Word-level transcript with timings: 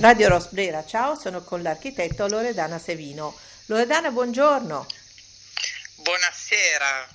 Radio 0.00 0.28
Rosbrera, 0.28 0.82
ciao, 0.86 1.14
sono 1.14 1.42
con 1.42 1.60
l'architetto 1.60 2.26
Loredana 2.26 2.78
Sevino. 2.78 3.36
Loredana, 3.66 4.10
buongiorno. 4.10 4.86
Buonasera. 5.96 7.06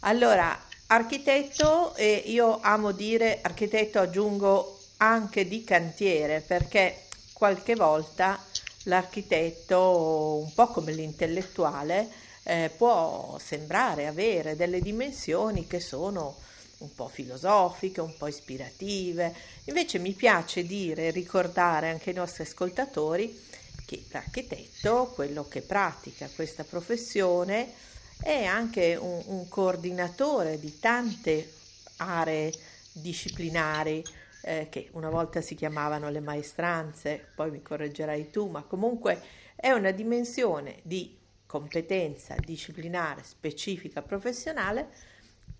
Allora, 0.00 0.66
architetto, 0.88 1.94
e 1.94 2.24
io 2.26 2.60
amo 2.60 2.92
dire 2.92 3.38
architetto, 3.40 3.98
aggiungo 3.98 4.78
anche 4.98 5.48
di 5.48 5.64
cantiere, 5.64 6.42
perché 6.42 7.06
qualche 7.32 7.74
volta 7.74 8.38
l'architetto, 8.82 10.36
un 10.42 10.52
po' 10.52 10.66
come 10.66 10.92
l'intellettuale, 10.92 12.10
eh, 12.42 12.70
può 12.76 13.38
sembrare 13.42 14.06
avere 14.06 14.54
delle 14.54 14.82
dimensioni 14.82 15.66
che 15.66 15.80
sono 15.80 16.36
un 16.78 16.94
po' 16.94 17.08
filosofiche, 17.08 18.00
un 18.00 18.16
po' 18.16 18.28
ispirative. 18.28 19.34
Invece 19.64 19.98
mi 19.98 20.12
piace 20.12 20.64
dire 20.64 21.08
e 21.08 21.10
ricordare 21.10 21.90
anche 21.90 22.10
ai 22.10 22.16
nostri 22.16 22.44
ascoltatori 22.44 23.46
che 23.84 24.04
l'architetto, 24.10 25.12
quello 25.14 25.48
che 25.48 25.62
pratica 25.62 26.28
questa 26.34 26.64
professione, 26.64 27.72
è 28.20 28.44
anche 28.44 28.96
un, 28.96 29.22
un 29.26 29.48
coordinatore 29.48 30.58
di 30.58 30.78
tante 30.78 31.52
aree 31.98 32.52
disciplinari 32.92 34.04
eh, 34.42 34.68
che 34.70 34.88
una 34.92 35.08
volta 35.08 35.40
si 35.40 35.54
chiamavano 35.54 36.10
le 36.10 36.20
maestranze, 36.20 37.28
poi 37.34 37.50
mi 37.50 37.62
correggerai 37.62 38.30
tu, 38.30 38.48
ma 38.48 38.62
comunque 38.62 39.20
è 39.56 39.70
una 39.70 39.90
dimensione 39.90 40.80
di 40.82 41.16
competenza 41.46 42.34
disciplinare 42.38 43.22
specifica 43.24 44.02
professionale 44.02 44.88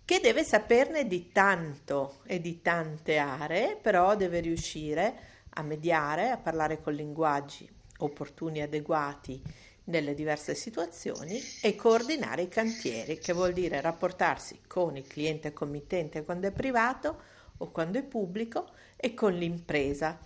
che 0.09 0.19
deve 0.19 0.43
saperne 0.43 1.05
di 1.05 1.31
tanto 1.31 2.21
e 2.25 2.41
di 2.41 2.63
tante 2.63 3.19
aree, 3.19 3.77
però 3.79 4.15
deve 4.15 4.39
riuscire 4.39 5.13
a 5.49 5.61
mediare, 5.61 6.31
a 6.31 6.37
parlare 6.37 6.81
con 6.81 6.95
linguaggi 6.95 7.69
opportuni 7.99 8.57
e 8.57 8.63
adeguati 8.63 9.39
nelle 9.83 10.15
diverse 10.15 10.55
situazioni 10.55 11.39
e 11.61 11.75
coordinare 11.75 12.41
i 12.41 12.47
cantieri, 12.47 13.19
che 13.19 13.33
vuol 13.33 13.53
dire 13.53 13.81
rapportarsi 13.81 14.61
con 14.65 14.97
il 14.97 15.05
cliente 15.05 15.53
committente 15.53 16.23
quando 16.23 16.47
è 16.47 16.51
privato 16.51 17.21
o 17.57 17.69
quando 17.69 17.99
è 17.99 18.03
pubblico 18.03 18.65
e 18.95 19.13
con 19.13 19.33
l'impresa. 19.33 20.17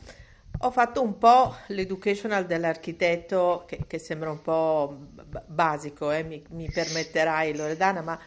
Ho 0.59 0.71
fatto 0.71 1.01
un 1.01 1.17
po' 1.17 1.57
l'educational 1.67 2.45
dell'architetto 2.45 3.65
che, 3.67 3.83
che 3.85 3.99
sembra 3.99 4.31
un 4.31 4.41
po' 4.41 4.97
basico, 5.45 6.09
eh, 6.09 6.23
mi, 6.23 6.41
mi, 6.51 6.71
permetterai 6.71 7.53
Loredana, 7.53 8.01
ma 8.01 8.17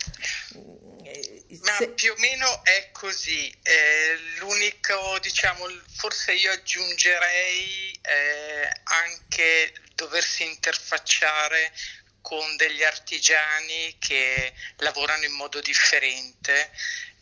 ma 1.62 1.76
se... 1.76 1.88
più 1.90 2.12
o 2.12 2.16
meno 2.18 2.64
è 2.64 2.90
così. 2.92 3.52
Eh, 3.62 4.18
l'unico, 4.38 5.18
diciamo, 5.20 5.66
forse 5.96 6.32
io 6.32 6.52
aggiungerei 6.52 7.98
eh, 8.02 8.70
anche 8.84 9.72
doversi 9.94 10.44
interfacciare 10.44 11.72
con 12.20 12.56
degli 12.56 12.82
artigiani 12.82 13.96
che 14.00 14.52
lavorano 14.78 15.24
in 15.24 15.32
modo 15.32 15.60
differente 15.60 16.72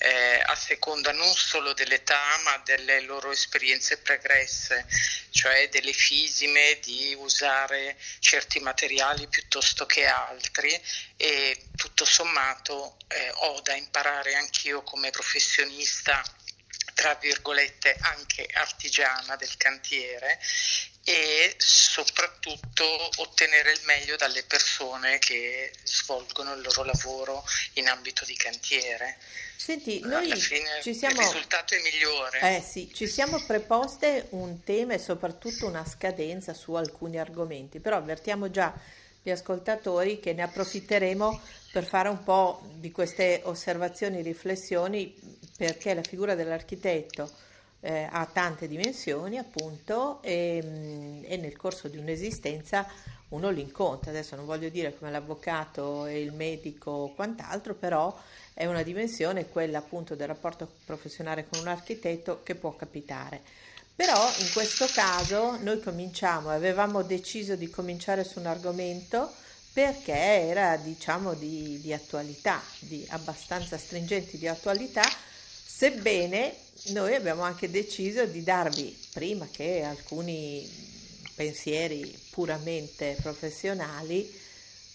eh, 0.05 0.43
a 0.45 0.55
seconda 0.55 1.13
non 1.13 1.33
solo 1.35 1.73
dell'età 1.73 2.39
ma 2.43 2.59
delle 2.59 3.01
loro 3.01 3.31
esperienze 3.31 3.97
pregresse, 3.97 4.87
cioè 5.31 5.69
delle 5.71 5.95
fisime 5.95 6.79
di 6.83 7.15
usare 7.19 7.97
certi 8.19 8.61
materiali 8.61 9.27
piuttosto 9.29 9.87
che 9.87 10.05
altri. 10.05 10.79
E 11.17 11.69
tutto 11.75 12.05
sommato 12.05 12.99
eh, 13.09 13.31
ho 13.35 13.61
da 13.63 13.75
imparare 13.75 14.35
anch'io 14.35 14.83
come 14.83 15.11
professionista 15.11 16.23
tra 16.95 17.15
virgolette 17.15 17.97
anche 18.01 18.47
artigiana 18.53 19.37
del 19.37 19.57
cantiere 19.57 20.39
e 21.05 21.55
soprattutto 21.59 22.85
ottenere 23.17 23.73
il 23.73 23.81
meglio 23.85 24.17
dalle 24.17 24.43
persone 24.43 25.19
che 25.19 25.71
svolgono 25.85 26.55
il 26.55 26.63
loro 26.63 26.83
lavoro 26.83 27.45
in 27.75 27.89
ambito 27.89 28.25
di 28.25 28.35
cantiere. 28.35 29.19
Senti, 29.57 30.01
noi 30.01 30.31
Alla 30.31 30.37
fine 30.37 30.81
ci 30.83 30.95
siamo... 30.95 31.21
il 31.21 31.27
risultato 31.27 31.75
è 31.75 31.81
migliore. 31.83 32.57
Eh 32.57 32.63
sì, 32.63 32.91
ci 32.95 33.07
siamo 33.07 33.45
preposte 33.45 34.29
un 34.31 34.65
tema 34.65 34.95
e 34.95 34.99
soprattutto 34.99 35.67
una 35.67 35.85
scadenza 35.87 36.55
su 36.55 36.73
alcuni 36.73 37.19
argomenti, 37.19 37.81
però 37.81 37.99
avvertiamo 37.99 38.51
già 38.51 38.73
gli 39.23 39.31
ascoltatori 39.31 40.21
che 40.21 40.33
ne 40.33 40.43
approfitteremo 40.43 41.41
per 41.71 41.85
fare 41.85 42.09
un 42.09 42.23
po' 42.23 42.63
di 42.77 42.91
queste 42.91 43.41
osservazioni, 43.45 44.23
riflessioni, 44.23 45.15
perché 45.57 45.93
la 45.93 46.03
figura 46.03 46.35
dell'architetto 46.35 47.31
eh, 47.85 48.09
ha 48.11 48.25
tante 48.25 48.67
dimensioni 48.67 49.37
appunto 49.37 50.23
e, 50.23 50.63
mm, 50.65 51.25
e, 51.27 51.37
nel 51.37 51.55
corso 51.55 51.89
di 51.89 51.99
un'esistenza 51.99 52.87
uno 53.29 53.51
li 53.51 53.61
incontra. 53.61 54.11
Adesso 54.11 54.37
non 54.37 54.47
voglio 54.47 54.71
dire 54.71 54.97
come 54.97 55.11
l'avvocato 55.11 56.07
e 56.07 56.23
il 56.23 56.33
medico 56.33 56.91
o 56.91 57.15
quant'altro, 57.15 57.75
però 57.75 58.19
è 58.55 58.65
una 58.65 58.83
dimensione, 58.83 59.51
quella 59.51 59.79
appunto 59.79 60.15
del 60.15 60.29
rapporto 60.29 60.67
professionale 60.87 61.47
con 61.47 61.61
un 61.61 61.69
architetto 61.69 62.41
che 62.43 62.55
può 62.55 62.75
capitare. 62.75 63.43
Però 63.95 64.29
in 64.39 64.51
questo 64.53 64.87
caso 64.87 65.59
noi 65.61 65.81
cominciamo, 65.81 66.49
avevamo 66.49 67.03
deciso 67.03 67.55
di 67.55 67.69
cominciare 67.69 68.25
su 68.25 68.39
un 68.39 68.47
argomento 68.47 69.31
perché 69.75 70.15
era 70.15 70.77
diciamo 70.77 71.35
di, 71.35 71.81
di 71.81 71.93
attualità, 71.93 72.63
di 72.79 73.05
abbastanza 73.11 73.77
stringenti 73.77 74.39
di 74.39 74.49
attualità, 74.49 75.03
sebbene 75.03 76.55
noi 76.89 77.15
abbiamo 77.15 77.43
anche 77.43 77.71
deciso 77.71 78.25
di 78.27 78.43
darvi, 78.43 78.97
prima 79.13 79.49
che 79.51 79.83
alcuni 79.83 80.69
pensieri 81.35 82.17
puramente 82.31 83.17
professionali, 83.21 84.31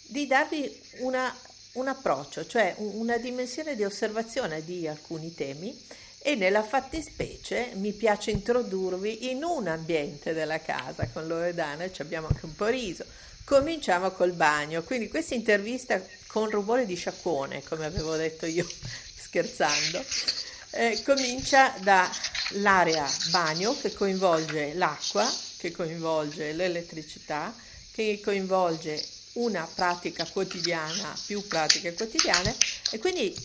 di 0.04 0.28
darvi 0.28 0.82
una, 1.00 1.36
un 1.74 1.88
approccio, 1.88 2.46
cioè 2.46 2.76
una 2.78 3.18
dimensione 3.18 3.76
di 3.76 3.84
osservazione 3.84 4.64
di 4.64 4.88
alcuni 4.88 5.34
temi 5.34 5.78
e 6.22 6.36
nella 6.36 6.64
fattispecie 6.64 7.72
mi 7.76 7.94
piace 7.94 8.32
introdurvi 8.32 9.30
in 9.32 9.44
un 9.44 9.68
ambiente 9.68 10.34
della 10.34 10.60
casa 10.60 11.08
con 11.08 11.28
Loredana, 11.28 11.92
ci 11.92 12.02
abbiamo 12.02 12.28
anche 12.28 12.46
un 12.46 12.56
po' 12.56 12.68
riso. 12.68 13.06
Cominciamo 13.46 14.12
col 14.12 14.34
bagno, 14.34 14.84
quindi 14.84 15.08
questa 15.08 15.34
intervista 15.34 16.00
con 16.28 16.50
rumore 16.50 16.86
di 16.86 16.96
sciacquone, 16.96 17.64
come 17.64 17.86
avevo 17.86 18.16
detto 18.16 18.46
io 18.46 18.64
scherzando, 19.18 20.04
eh, 20.72 21.02
comincia 21.04 21.74
dall'area 21.80 23.08
bagno 23.32 23.76
che 23.80 23.94
coinvolge 23.94 24.74
l'acqua, 24.74 25.28
che 25.58 25.72
coinvolge 25.72 26.54
l'elettricità, 26.54 27.54
che 27.92 28.20
coinvolge 28.24 29.04
una 29.34 29.68
pratica 29.74 30.26
quotidiana, 30.26 31.18
più 31.26 31.46
pratiche 31.48 31.94
quotidiane 31.94 32.56
e 32.92 33.00
quindi 33.00 33.36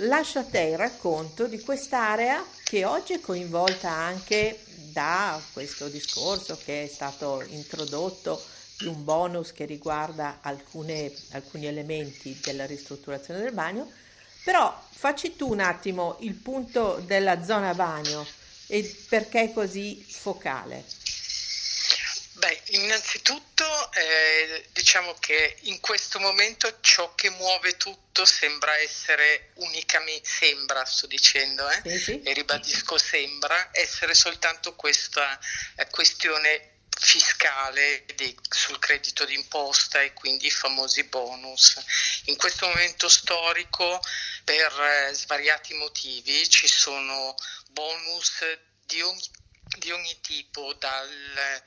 lascio 0.00 0.40
a 0.40 0.44
te 0.44 0.60
il 0.60 0.76
racconto 0.76 1.46
di 1.46 1.60
quest'area 1.60 2.44
che 2.64 2.84
oggi 2.84 3.14
è 3.14 3.20
coinvolta 3.20 3.90
anche 3.90 4.60
da 4.92 5.40
questo 5.52 5.88
discorso 5.88 6.58
che 6.64 6.84
è 6.84 6.86
stato 6.86 7.42
introdotto 7.48 8.42
di 8.78 8.86
un 8.86 9.04
bonus 9.04 9.52
che 9.52 9.64
riguarda 9.64 10.38
alcune, 10.42 11.12
alcuni 11.30 11.66
elementi 11.66 12.38
della 12.42 12.66
ristrutturazione 12.66 13.40
del 13.40 13.52
bagno 13.52 13.90
però 14.46 14.80
facci 14.92 15.34
tu 15.34 15.50
un 15.50 15.58
attimo 15.58 16.18
il 16.20 16.34
punto 16.34 17.02
della 17.04 17.42
zona 17.42 17.74
bagno 17.74 18.24
e 18.68 18.84
perché 19.08 19.40
è 19.40 19.52
così 19.52 20.06
focale. 20.08 20.84
Beh, 22.34 22.62
innanzitutto 22.66 23.64
eh, 23.92 24.68
diciamo 24.72 25.16
che 25.18 25.56
in 25.62 25.80
questo 25.80 26.20
momento 26.20 26.78
ciò 26.80 27.12
che 27.16 27.28
muove 27.30 27.76
tutto 27.76 28.24
sembra 28.24 28.76
essere 28.78 29.50
unicamente, 29.54 30.28
sembra 30.28 30.84
sto 30.84 31.08
dicendo, 31.08 31.68
eh? 31.68 31.80
sì, 31.84 31.98
sì. 31.98 32.22
e 32.22 32.32
ribadisco 32.32 32.96
sembra, 32.98 33.70
essere 33.72 34.14
soltanto 34.14 34.76
questa 34.76 35.36
eh, 35.74 35.88
questione 35.90 36.74
fiscale 37.06 38.04
di, 38.16 38.36
sul 38.50 38.80
credito 38.80 39.24
d'imposta 39.24 40.02
e 40.02 40.12
quindi 40.12 40.46
i 40.46 40.50
famosi 40.50 41.04
bonus. 41.04 41.80
In 42.24 42.36
questo 42.36 42.66
momento 42.66 43.08
storico, 43.08 44.00
per 44.42 44.72
eh, 44.80 45.14
svariati 45.14 45.74
motivi, 45.74 46.48
ci 46.48 46.66
sono 46.66 47.36
bonus 47.68 48.42
di 48.84 49.00
ogni, 49.02 49.30
di 49.78 49.92
ogni 49.92 50.20
tipo, 50.20 50.72
dal, 50.74 51.62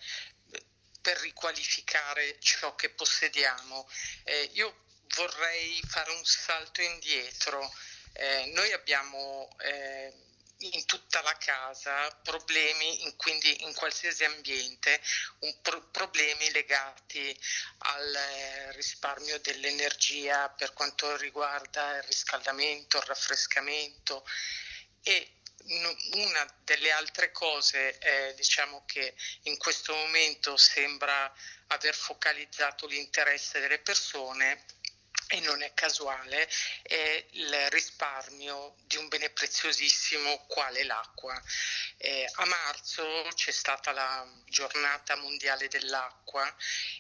per 1.02 1.18
riqualificare 1.20 2.38
ciò 2.42 2.76
che 2.76 2.90
possediamo. 2.90 3.90
Eh, 4.26 4.50
io 4.56 4.88
vorrei 5.16 5.82
fare 5.88 6.12
un 6.12 6.26
salto 6.26 6.82
indietro. 6.82 7.74
Eh, 8.12 8.52
noi 8.54 8.74
abbiamo 8.74 9.56
eh, 9.60 10.14
in 10.62 10.86
tutta 10.86 11.22
la 11.22 11.36
casa 11.38 12.10
problemi, 12.22 13.04
in, 13.04 13.16
quindi 13.16 13.64
in 13.64 13.74
qualsiasi 13.74 14.26
ambiente, 14.26 15.02
pro, 15.62 15.82
problemi 15.90 16.52
legati 16.52 17.38
al 17.80 18.16
eh, 18.16 18.72
risparmio 18.74 19.40
dell'energia 19.40 20.50
per 20.50 20.74
quanto 20.74 21.16
riguarda 21.18 21.98
il 21.98 22.04
riscaldamento, 22.04 22.98
il 22.98 23.04
raffrescamento. 23.04 24.26
E 25.04 25.34
una 26.14 26.56
delle 26.64 26.92
altre 26.92 27.32
cose 27.32 27.98
è 28.00 28.34
diciamo 28.36 28.84
che 28.86 29.14
in 29.44 29.58
questo 29.58 29.94
momento 29.94 30.58
sembra 30.58 31.32
aver 31.68 31.94
focalizzato 31.94 32.88
l'interesse 32.88 33.60
delle 33.60 33.80
persone 33.80 34.66
e 35.32 35.40
non 35.42 35.62
è 35.62 35.74
casuale, 35.76 36.50
è 36.82 37.26
il 37.32 37.70
risparmio 37.70 38.76
di 38.86 38.98
un 38.98 39.08
bene 39.10 39.30
preziosissimo 39.30 40.46
quale 40.48 40.84
l'acqua. 40.84 41.40
Eh, 41.98 42.28
a 42.34 42.46
marzo 42.46 43.28
c'è 43.36 43.52
stata 43.52 43.92
la 43.92 44.28
giornata 44.46 45.16
mondiale 45.18 45.68
dell'acqua 45.68 46.52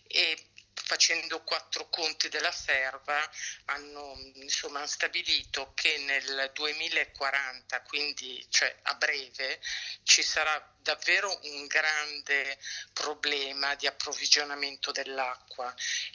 e 0.06 0.50
facendo 0.90 1.44
quattro 1.44 1.90
conti 1.90 2.30
della 2.30 2.52
serva, 2.52 3.30
hanno 3.66 4.16
insomma, 4.36 4.86
stabilito 4.88 5.74
che 5.76 5.98
nel 6.00 6.52
2040, 6.54 7.81
quindi 7.84 8.44
cioè 8.50 8.76
a 8.84 8.96
breve, 8.96 9.62
ci 10.04 10.24
sarà 10.24 10.68
davvero 10.81 11.40
un 11.44 11.68
grande 11.68 12.58
problema 12.94 13.76
di 13.76 13.86
approvvigionamento 13.86 14.92
dell'acqua. 14.92 15.74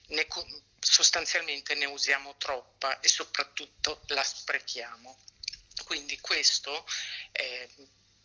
Ne, 0.09 0.27
sostanzialmente 0.85 1.75
ne 1.75 1.87
usiamo 1.87 2.37
troppa 2.37 3.01
e 3.01 3.09
soprattutto 3.09 4.03
la 4.09 4.23
sprechiamo. 4.23 5.19
Quindi 5.85 6.21
questo 6.21 6.87
eh, 7.33 7.69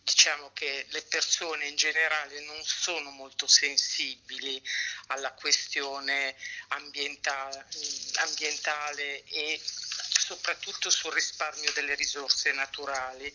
diciamo 0.03 0.51
che 0.53 0.85
le 0.89 1.01
persone 1.03 1.67
in 1.67 1.75
generale 1.75 2.41
non 2.41 2.63
sono 2.63 3.11
molto 3.11 3.47
sensibili 3.47 4.61
alla 5.07 5.31
questione 5.33 6.35
ambientale, 6.69 7.67
ambientale 8.15 9.23
e 9.23 9.61
soprattutto 9.63 10.89
sul 10.89 11.13
risparmio 11.13 11.71
delle 11.73 11.95
risorse 11.95 12.51
naturali. 12.51 13.33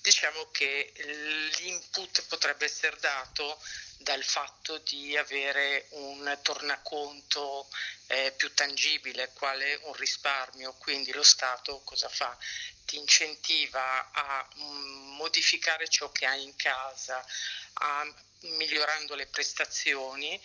Diciamo 0.00 0.50
che 0.50 0.92
l'input 1.58 2.24
potrebbe 2.26 2.64
essere 2.64 2.96
dato 3.00 3.60
dal 4.00 4.24
fatto 4.24 4.78
di 4.78 5.16
avere 5.16 5.86
un 5.90 6.38
tornaconto 6.42 7.68
eh, 8.06 8.32
più 8.36 8.52
tangibile, 8.54 9.30
quale 9.34 9.78
un 9.82 9.92
risparmio, 9.94 10.74
quindi 10.74 11.12
lo 11.12 11.22
Stato 11.22 11.80
cosa 11.84 12.08
fa? 12.08 12.36
ti 12.90 12.96
incentiva 12.96 14.10
a 14.10 14.48
mm, 14.58 15.14
modificare 15.14 15.88
ciò 15.88 16.10
che 16.10 16.26
hai 16.26 16.42
in 16.42 16.56
casa, 16.56 17.24
a, 17.74 18.14
migliorando 18.40 19.14
le 19.14 19.26
prestazioni 19.26 20.40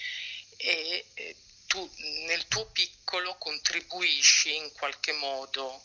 e 0.57 1.05
eh, 1.15 1.35
tu 1.65 1.91
nel 2.27 2.47
tuo 2.47 2.67
piccolo 2.67 3.35
contribuisci 3.37 4.55
in 4.55 4.71
qualche 4.73 5.13
modo 5.13 5.83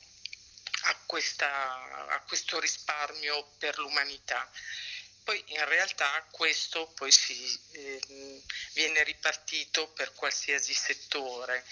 a, 0.83 0.97
questa, 1.07 2.09
a 2.09 2.21
questo 2.27 2.61
risparmio 2.61 3.53
per 3.57 3.79
l'umanità. 3.79 4.47
Poi 5.23 5.43
in 5.49 5.65
realtà 5.65 6.27
questo 6.31 6.87
poi 6.95 7.13
si, 7.13 7.61
eh, 7.73 8.43
viene 8.73 9.03
ripartito 9.05 9.89
per 9.89 10.13
qualsiasi 10.15 10.75
settore 10.75 11.65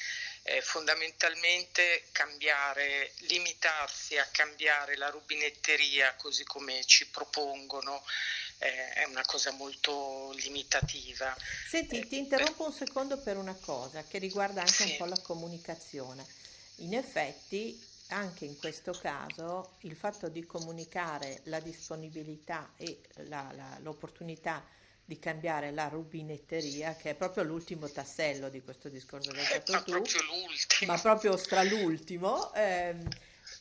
eh, 0.42 0.62
fondamentalmente 0.62 2.04
cambiare, 2.12 3.12
limitarsi 3.20 4.16
a 4.16 4.26
cambiare 4.30 4.96
la 4.96 5.10
rubinetteria 5.10 6.14
così 6.14 6.44
come 6.44 6.84
ci 6.86 7.06
propongono 7.08 8.02
eh, 8.58 8.92
è 8.94 9.04
una 9.04 9.24
cosa 9.24 9.50
molto 9.52 10.32
limitativa. 10.36 11.36
Senti, 11.68 12.06
ti 12.08 12.18
interrompo 12.18 12.66
un 12.66 12.72
secondo 12.72 13.18
per 13.18 13.36
una 13.36 13.56
cosa 13.60 14.04
che 14.04 14.18
riguarda 14.18 14.60
anche 14.60 14.72
sì. 14.72 14.90
un 14.90 14.96
po' 14.96 15.04
la 15.04 15.20
comunicazione. 15.20 16.26
In 16.76 16.94
effetti, 16.94 17.87
anche 18.08 18.44
in 18.44 18.56
questo 18.56 18.92
caso, 18.92 19.76
il 19.80 19.96
fatto 19.96 20.28
di 20.28 20.44
comunicare 20.44 21.40
la 21.44 21.60
disponibilità 21.60 22.72
e 22.76 23.00
la, 23.26 23.50
la, 23.54 23.78
l'opportunità 23.82 24.64
di 25.04 25.18
cambiare 25.18 25.70
la 25.70 25.88
rubinetteria, 25.88 26.94
che 26.94 27.10
è 27.10 27.14
proprio 27.14 27.42
l'ultimo 27.42 27.88
tassello 27.88 28.48
di 28.48 28.62
questo 28.62 28.88
discorso 28.88 29.30
che 29.30 29.40
hai 29.40 29.46
fatto 29.46 29.72
ma 29.72 29.80
tu, 29.80 29.90
proprio 29.90 30.22
ma 30.86 30.98
proprio 30.98 31.36
stra 31.36 31.62
l'ultimo, 31.62 32.52
ehm, 32.52 33.08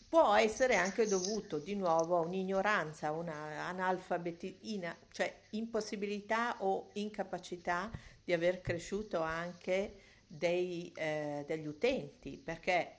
può 0.09 0.33
essere 0.35 0.75
anche 0.75 1.07
dovuto 1.07 1.57
di 1.57 1.75
nuovo 1.75 2.17
a 2.17 2.21
un'ignoranza, 2.21 3.11
una 3.11 3.65
analfabetismo, 3.67 4.95
cioè 5.11 5.41
impossibilità 5.51 6.57
o 6.59 6.89
incapacità 6.93 7.91
di 8.23 8.33
aver 8.33 8.59
cresciuto 8.59 9.21
anche 9.21 10.01
dei, 10.27 10.91
eh, 10.95 11.45
degli 11.47 11.65
utenti, 11.65 12.37
perché 12.37 12.97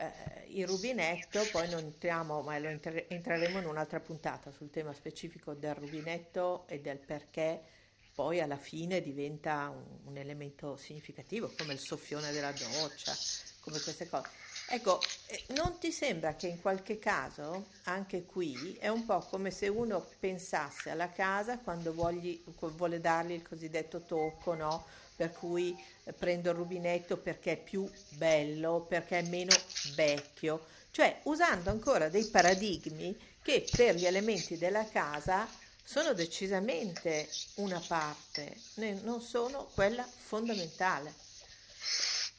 eh, 0.00 0.46
il 0.48 0.66
rubinetto, 0.66 1.46
poi 1.52 1.68
non 1.68 1.80
entriamo, 1.80 2.40
ma 2.40 2.58
lo 2.58 2.68
entre- 2.68 3.08
entreremo 3.08 3.58
in 3.58 3.66
un'altra 3.66 4.00
puntata 4.00 4.50
sul 4.50 4.70
tema 4.70 4.94
specifico 4.94 5.52
del 5.52 5.74
rubinetto 5.74 6.64
e 6.66 6.80
del 6.80 6.98
perché 6.98 7.62
poi 8.14 8.40
alla 8.40 8.56
fine 8.56 9.02
diventa 9.02 9.68
un, 9.68 9.84
un 10.04 10.16
elemento 10.16 10.76
significativo, 10.76 11.52
come 11.56 11.74
il 11.74 11.78
soffione 11.78 12.32
della 12.32 12.52
doccia, 12.52 13.14
come 13.60 13.78
queste 13.78 14.08
cose. 14.08 14.28
Ecco, 14.68 15.00
eh, 15.26 15.44
non 15.54 15.78
ti 15.78 15.92
sembra 15.92 16.34
che 16.34 16.46
in 16.46 16.60
qualche 16.60 16.98
caso, 16.98 17.66
anche 17.84 18.24
qui, 18.24 18.76
è 18.78 18.88
un 18.88 19.04
po' 19.04 19.18
come 19.20 19.50
se 19.50 19.68
uno 19.68 20.06
pensasse 20.18 20.90
alla 20.90 21.10
casa 21.10 21.58
quando 21.58 21.92
vogli, 21.92 22.42
vuole 22.76 23.00
dargli 23.00 23.32
il 23.32 23.46
cosiddetto 23.46 24.00
tocco, 24.02 24.54
no? 24.54 24.86
Per 25.20 25.32
cui 25.34 25.78
eh, 26.04 26.14
prendo 26.14 26.48
il 26.48 26.56
rubinetto 26.56 27.18
perché 27.18 27.52
è 27.52 27.56
più 27.58 27.86
bello, 28.08 28.86
perché 28.88 29.18
è 29.18 29.22
meno 29.28 29.54
vecchio, 29.94 30.64
cioè 30.92 31.20
usando 31.24 31.68
ancora 31.68 32.08
dei 32.08 32.24
paradigmi 32.24 33.14
che 33.42 33.68
per 33.70 33.96
gli 33.96 34.06
elementi 34.06 34.56
della 34.56 34.88
casa 34.88 35.46
sono 35.84 36.14
decisamente 36.14 37.28
una 37.56 37.82
parte, 37.86 38.56
non 39.02 39.20
sono 39.20 39.68
quella 39.74 40.08
fondamentale. 40.10 41.12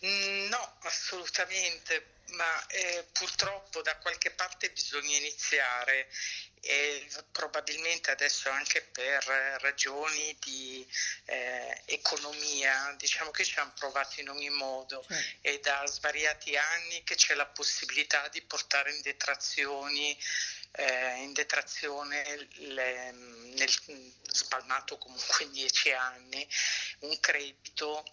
Mm, 0.04 0.48
no, 0.48 0.78
assolutamente, 0.82 2.14
ma 2.32 2.66
eh, 2.68 3.06
purtroppo 3.12 3.82
da 3.82 3.96
qualche 3.98 4.32
parte 4.32 4.72
bisogna 4.72 5.16
iniziare 5.18 6.10
e 6.64 7.08
probabilmente 7.32 8.12
adesso 8.12 8.50
anche 8.50 8.82
per 8.84 9.24
ragioni 9.62 10.36
di 10.40 10.88
eh, 11.26 11.82
economia, 11.86 12.96
diciamo 12.98 13.32
che 13.32 13.44
ci 13.44 13.60
hanno 13.60 13.74
provato 13.76 14.22
in 14.22 14.30
ogni 14.30 14.50
modo 14.50 15.06
e 15.42 15.60
da 15.60 15.86
svariati 15.86 16.56
anni 16.56 17.04
che 17.04 17.16
c'è 17.16 17.34
la 17.36 17.48
possibilità 17.48 18.28
di 18.30 18.42
portare 18.42 18.94
in 18.94 19.02
detrazioni 19.02 20.18
eh, 20.74 21.24
in 21.24 21.34
detrazione 21.34 22.48
le, 22.54 23.12
nel, 23.12 23.70
spalmato 24.32 24.98
comunque 24.98 25.44
in 25.44 25.52
dieci 25.52 25.92
anni 25.92 26.48
un 27.00 27.20
credito 27.20 28.06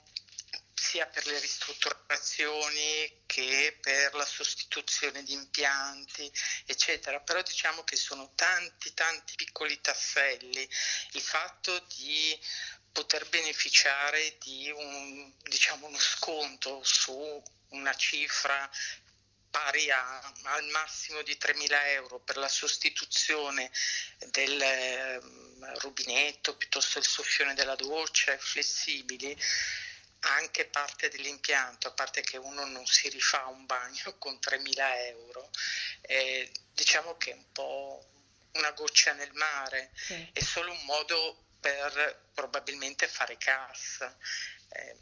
sia 0.79 1.07
per 1.07 1.27
le 1.27 1.39
ristrutturazioni 1.41 3.23
che 3.27 3.77
per 3.81 4.15
la 4.15 4.25
sostituzione 4.25 5.23
di 5.25 5.33
impianti, 5.33 6.31
eccetera. 6.67 7.21
Però 7.21 7.43
diciamo 7.43 7.83
che 7.85 7.97
sono 7.97 8.33
tanti, 8.35 8.95
tanti 8.95 9.35
piccoli 9.35 9.81
tasselli. 9.81 10.69
Il 11.13 11.21
fatto 11.21 11.79
di 11.97 12.39
poter 12.93 13.29
beneficiare 13.29 14.39
di 14.39 14.71
un, 14.71 15.33
diciamo, 15.43 15.87
uno 15.87 15.99
sconto 15.99 16.81
su 16.85 17.43
una 17.71 17.95
cifra 17.95 18.71
pari 19.51 19.91
a, 19.91 20.35
al 20.45 20.65
massimo 20.69 21.23
di 21.23 21.37
3.000 21.41 21.87
euro 21.89 22.21
per 22.21 22.37
la 22.37 22.49
sostituzione 22.49 23.71
del 24.31 24.61
eh, 24.61 25.21
rubinetto 25.81 26.57
piuttosto 26.57 26.99
il 26.99 27.07
soffione 27.07 27.55
della 27.55 27.75
doccia 27.75 28.37
flessibili 28.39 29.37
anche 30.21 30.67
parte 30.67 31.09
dell'impianto, 31.09 31.89
a 31.89 31.93
parte 31.93 32.23
che 32.23 32.37
uno 32.37 32.65
non 32.65 32.87
si 32.87 33.09
rifà 33.09 33.47
un 33.47 33.67
bagno 33.67 34.17
con 34.19 34.39
3.000 34.41 34.97
euro, 35.07 35.51
eh, 36.03 36.51
diciamo 36.73 37.17
che 37.17 37.31
è 37.33 37.35
un 37.35 37.53
po' 37.53 38.09
una 38.53 38.71
goccia 38.73 39.13
nel 39.13 39.33
mare, 39.35 39.91
sì. 39.95 40.31
è 40.33 40.41
solo 40.43 40.73
un 40.73 40.85
modo 40.85 41.45
per 41.61 42.31
probabilmente 42.35 43.07
fare 43.09 43.37
cassa. 43.37 44.17
Eh, 44.71 44.97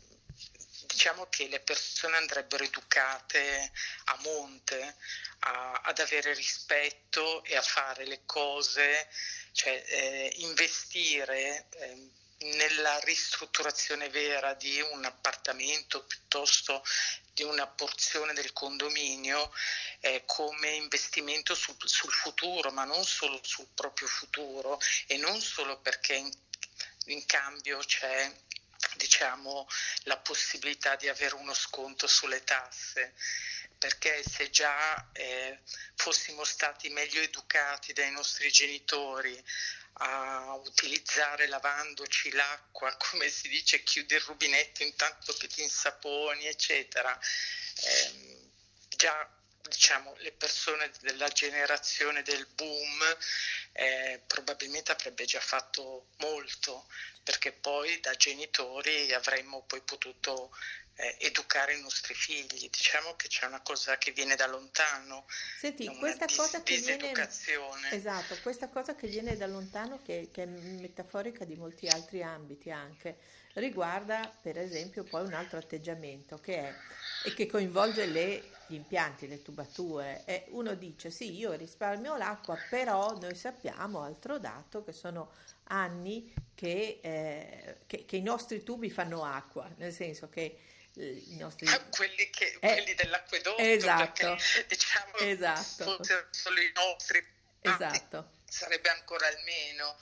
diciamo 0.87 1.26
che 1.28 1.49
le 1.49 1.61
persone 1.61 2.16
andrebbero 2.16 2.64
educate 2.64 3.73
a 4.04 4.18
monte, 4.23 4.96
a, 5.40 5.80
ad 5.85 5.99
avere 5.99 6.35
rispetto 6.35 7.42
e 7.44 7.56
a 7.56 7.62
fare 7.62 8.04
le 8.06 8.25
cose, 8.25 9.08
cioè 9.52 9.82
eh, 9.87 10.32
investire. 10.37 11.68
Nella 12.38 12.99
ristrutturazione 13.00 14.11
vera 14.11 14.55
di 14.55 14.81
un 14.81 15.05
appartamento 15.05 16.05
piuttosto 16.05 16.85
di 17.33 17.43
una 17.43 17.66
porzione 17.66 18.35
del 18.35 18.52
condominio 18.52 19.52
eh, 20.00 20.23
come 20.26 20.71
investimento 20.71 21.55
sul, 21.55 21.76
sul, 21.85 22.12
futuro, 22.12 22.71
ma 22.73 22.85
non 22.85 23.05
solo 23.05 23.38
sul 23.43 23.69
proprio 23.75 24.09
futuro 24.09 24.78
e 25.07 25.16
non 25.16 25.40
solo 25.40 25.78
perché 25.81 26.14
in, 26.14 26.31
in 27.07 27.25
cambio 27.26 27.78
c'è 27.78 28.33
diciamo, 28.97 29.66
la 30.05 30.16
possibilità 30.19 30.97
di 30.97 31.09
avere 31.09 31.35
uno 31.35 31.55
sconto 31.55 32.07
sulle 32.07 32.43
tasse. 32.45 33.14
Perché 33.78 34.23
se 34.26 34.49
già 34.49 35.11
eh, 35.12 35.61
fossimo 35.97 36.45
stati 36.45 36.88
meglio 36.88 37.21
educati 37.21 37.93
dai 37.93 38.11
nostri 38.11 38.50
genitori 38.50 39.45
a 39.99 40.55
utilizzare 40.65 41.47
lavandoci 41.47 42.31
l'acqua, 42.33 42.95
come 43.11 43.29
si 43.29 43.49
dice, 43.49 43.83
chiudi 43.83 44.15
il 44.15 44.21
rubinetto 44.21 44.83
intanto 44.83 45.33
che 45.35 45.49
ti 45.49 45.62
insaponi, 45.62 46.47
eccetera. 46.47 47.19
Eh, 47.83 48.50
già 48.88 49.31
diciamo, 49.69 50.15
le 50.19 50.33
persone 50.33 50.91
della 51.00 51.29
generazione 51.29 52.23
del 52.23 52.47
boom 52.55 53.17
eh, 53.73 54.23
probabilmente 54.26 54.93
avrebbe 54.93 55.25
già 55.25 55.41
fatto 55.41 56.09
molto, 56.19 56.88
perché 57.23 57.53
poi 57.53 58.00
da 58.00 58.15
genitori 58.15 59.12
avremmo 59.12 59.62
poi 59.62 59.81
potuto 59.83 60.57
eh, 60.97 61.17
educare 61.21 61.75
i 61.75 61.81
nostri 61.81 62.15
figli. 62.15 62.69
Diciamo 62.71 63.15
che 63.17 63.29
c'è 63.29 63.47
una 63.47 63.61
cosa 63.61 63.97
che 63.99 64.12
viene 64.12 64.35
da 64.35 64.47
lontano. 64.47 65.26
Senti, 65.59 65.87
questa 65.99 66.25
dis- 66.25 66.37
cosa 66.37 66.62
che 66.62 66.76
viene 66.79 67.11
Esatto, 67.91 68.37
questa 68.43 68.69
cosa 68.69 68.95
che 68.95 69.07
viene 69.07 69.37
da 69.37 69.47
lontano 69.47 70.00
che, 70.03 70.31
che, 70.33 70.45
è 70.45 70.47
metaforica 70.47 71.45
di 71.45 71.55
molti 71.55 71.87
altri 71.88 72.23
ambiti 72.23 72.71
anche, 72.71 73.19
riguarda 73.55 74.35
per 74.41 74.59
esempio 74.59 75.05
poi 75.05 75.25
un 75.25 75.33
altro 75.33 75.59
atteggiamento 75.59 76.38
che 76.38 76.57
è 76.57 76.75
e 77.25 77.35
che 77.35 77.47
coinvolge 77.47 78.07
le, 78.07 78.50
gli 78.67 78.75
impianti, 78.75 79.29
le 79.29 79.43
tubature. 79.43 80.23
E 80.25 80.47
uno 80.49 80.75
dice 80.75 81.11
sì, 81.11 81.37
io 81.37 81.53
risparmio 81.53 82.17
l'acqua, 82.17 82.57
però 82.71 83.19
noi 83.19 83.35
sappiamo, 83.35 84.03
altro 84.03 84.38
dato, 84.38 84.83
che 84.83 84.93
sono 84.93 85.33
anni 85.65 86.33
che, 86.55 87.00
eh, 87.03 87.79
che, 87.87 88.05
che 88.07 88.17
i 88.17 88.23
nostri 88.23 88.62
tubi 88.62 88.91
fanno 88.91 89.25
acqua, 89.25 89.69
nel 89.76 89.93
senso 89.93 90.29
che 90.29 90.59
i 90.97 91.37
nostri... 91.37 91.67
Quelli, 91.91 92.31
che, 92.31 92.59
eh, 92.61 92.73
quelli 92.73 92.95
dell'acquedotto, 92.95 93.61
esatto, 93.61 94.37
perché, 94.37 94.67
diciamo, 94.69 95.17
esatto. 95.19 95.85
fossero 95.85 96.61
i 96.61 96.73
nostri, 96.75 97.26
esatto. 97.61 98.31
sarebbe 98.49 98.88
ancora 98.88 99.26
almeno. 99.26 99.97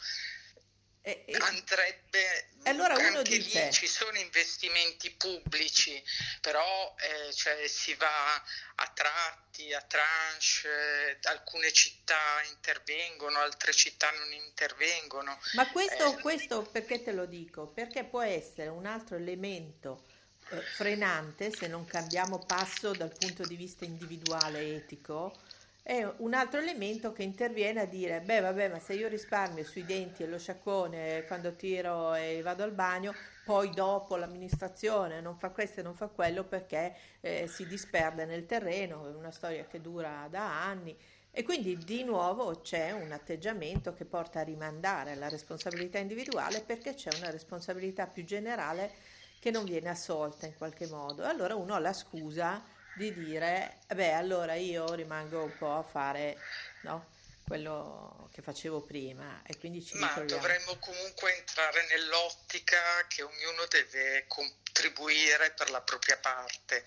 E, 1.07 1.25
e, 1.27 1.37
andrebbe 1.37 2.49
allora 2.63 2.95
uno 2.95 3.19
anche 3.19 3.37
dice... 3.37 3.67
lì 3.67 3.73
ci 3.75 3.87
sono 3.87 4.17
investimenti 4.17 5.11
pubblici 5.11 6.03
però 6.41 6.95
eh, 6.99 7.31
cioè, 7.35 7.69
si 7.69 7.93
va 7.93 8.43
a 8.77 8.91
tratti 8.95 9.75
a 9.75 9.83
tranche 9.83 11.19
alcune 11.25 11.71
città 11.75 12.41
intervengono 12.49 13.39
altre 13.39 13.75
città 13.75 14.11
non 14.13 14.33
intervengono 14.33 15.39
ma 15.57 15.71
questo, 15.71 16.17
eh, 16.17 16.21
questo 16.23 16.63
perché 16.63 17.03
te 17.03 17.13
lo 17.13 17.27
dico 17.27 17.67
perché 17.67 18.05
può 18.05 18.23
essere 18.23 18.71
un 18.71 18.87
altro 18.87 19.17
elemento 19.17 20.07
frenante 20.75 21.51
se 21.51 21.67
non 21.67 21.85
cambiamo 21.85 22.39
passo 22.39 22.93
dal 22.93 23.13
punto 23.17 23.45
di 23.45 23.57
vista 23.57 23.85
individuale 23.85 24.77
etico 24.77 25.33
è 25.87 26.03
un 26.17 26.33
altro 26.33 26.61
elemento 26.61 27.13
che 27.13 27.23
interviene 27.23 27.83
a 27.83 27.85
dire 27.85 28.23
beh 28.23 28.41
vabbè 28.41 28.69
ma 28.69 28.79
se 28.79 28.95
io 28.95 29.07
risparmio 29.07 29.65
sui 29.65 29.85
denti 29.85 30.23
e 30.23 30.27
lo 30.27 30.39
sciacquone 30.39 31.25
quando 31.27 31.53
tiro 31.53 32.15
e 32.15 32.41
vado 32.43 32.63
al 32.63 32.73
bagno 32.73 33.15
poi 33.45 33.69
dopo 33.71 34.17
l'amministrazione 34.17 35.21
non 35.21 35.37
fa 35.37 35.51
questo 35.51 35.81
e 35.81 35.83
non 35.83 35.95
fa 35.95 36.07
quello 36.07 36.45
perché 36.45 36.95
eh, 37.21 37.47
si 37.49 37.67
disperde 37.67 38.25
nel 38.25 38.47
terreno 38.47 39.07
è 39.07 39.15
una 39.15 39.31
storia 39.31 39.67
che 39.67 39.83
dura 39.83 40.27
da 40.31 40.65
anni 40.65 40.97
e 41.31 41.43
quindi 41.43 41.77
di 41.77 42.03
nuovo 42.03 42.61
c'è 42.61 42.93
un 42.93 43.13
atteggiamento 43.13 43.93
che 43.93 44.07
porta 44.07 44.41
a 44.41 44.45
rimandare 44.45 45.17
la 45.17 45.29
responsabilità 45.29 45.99
individuale 45.99 46.63
perché 46.63 46.95
c'è 46.95 47.11
una 47.19 47.31
responsabilità 47.31 48.07
più 48.07 48.25
generale 48.25 48.93
che 49.45 49.51
non 49.51 49.67
viene 49.67 49.91
assolta 49.91 50.47
in 50.47 50.57
qualche 50.57 50.87
modo. 50.87 51.23
Allora 51.27 51.55
uno 51.55 51.75
ha 51.75 51.79
la 51.79 51.93
scusa 51.93 52.65
di 52.97 53.13
dire, 53.13 53.81
beh, 53.95 54.15
allora 54.15 54.55
io 54.55 54.95
rimango 54.95 55.43
un 55.45 55.55
po' 55.59 55.71
a 55.71 55.83
fare 55.83 56.39
no, 56.85 57.11
quello 57.47 58.31
che 58.33 58.41
facevo 58.41 58.81
prima 58.81 59.43
e 59.45 59.59
quindi 59.59 59.85
ci 59.85 59.99
Ma 59.99 60.07
ritroviamo. 60.07 60.41
dovremmo 60.41 60.77
comunque 60.79 61.37
entrare 61.37 61.87
nell'ottica 61.91 62.81
che 63.07 63.21
ognuno 63.21 63.67
deve 63.69 64.25
contribuire 64.29 65.51
per 65.51 65.69
la 65.69 65.83
propria 65.83 66.17
parte 66.17 66.83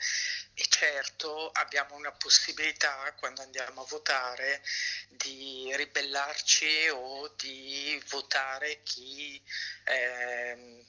e 0.56 0.66
certo 0.68 1.52
abbiamo 1.52 1.94
una 1.94 2.12
possibilità 2.12 3.14
quando 3.20 3.44
andiamo 3.44 3.84
a 3.84 3.86
votare 3.88 4.64
di 5.10 5.72
ribellarci 5.76 6.90
o 6.90 7.32
di 7.38 8.04
votare 8.10 8.82
chi 8.82 9.40
eh, 9.84 10.86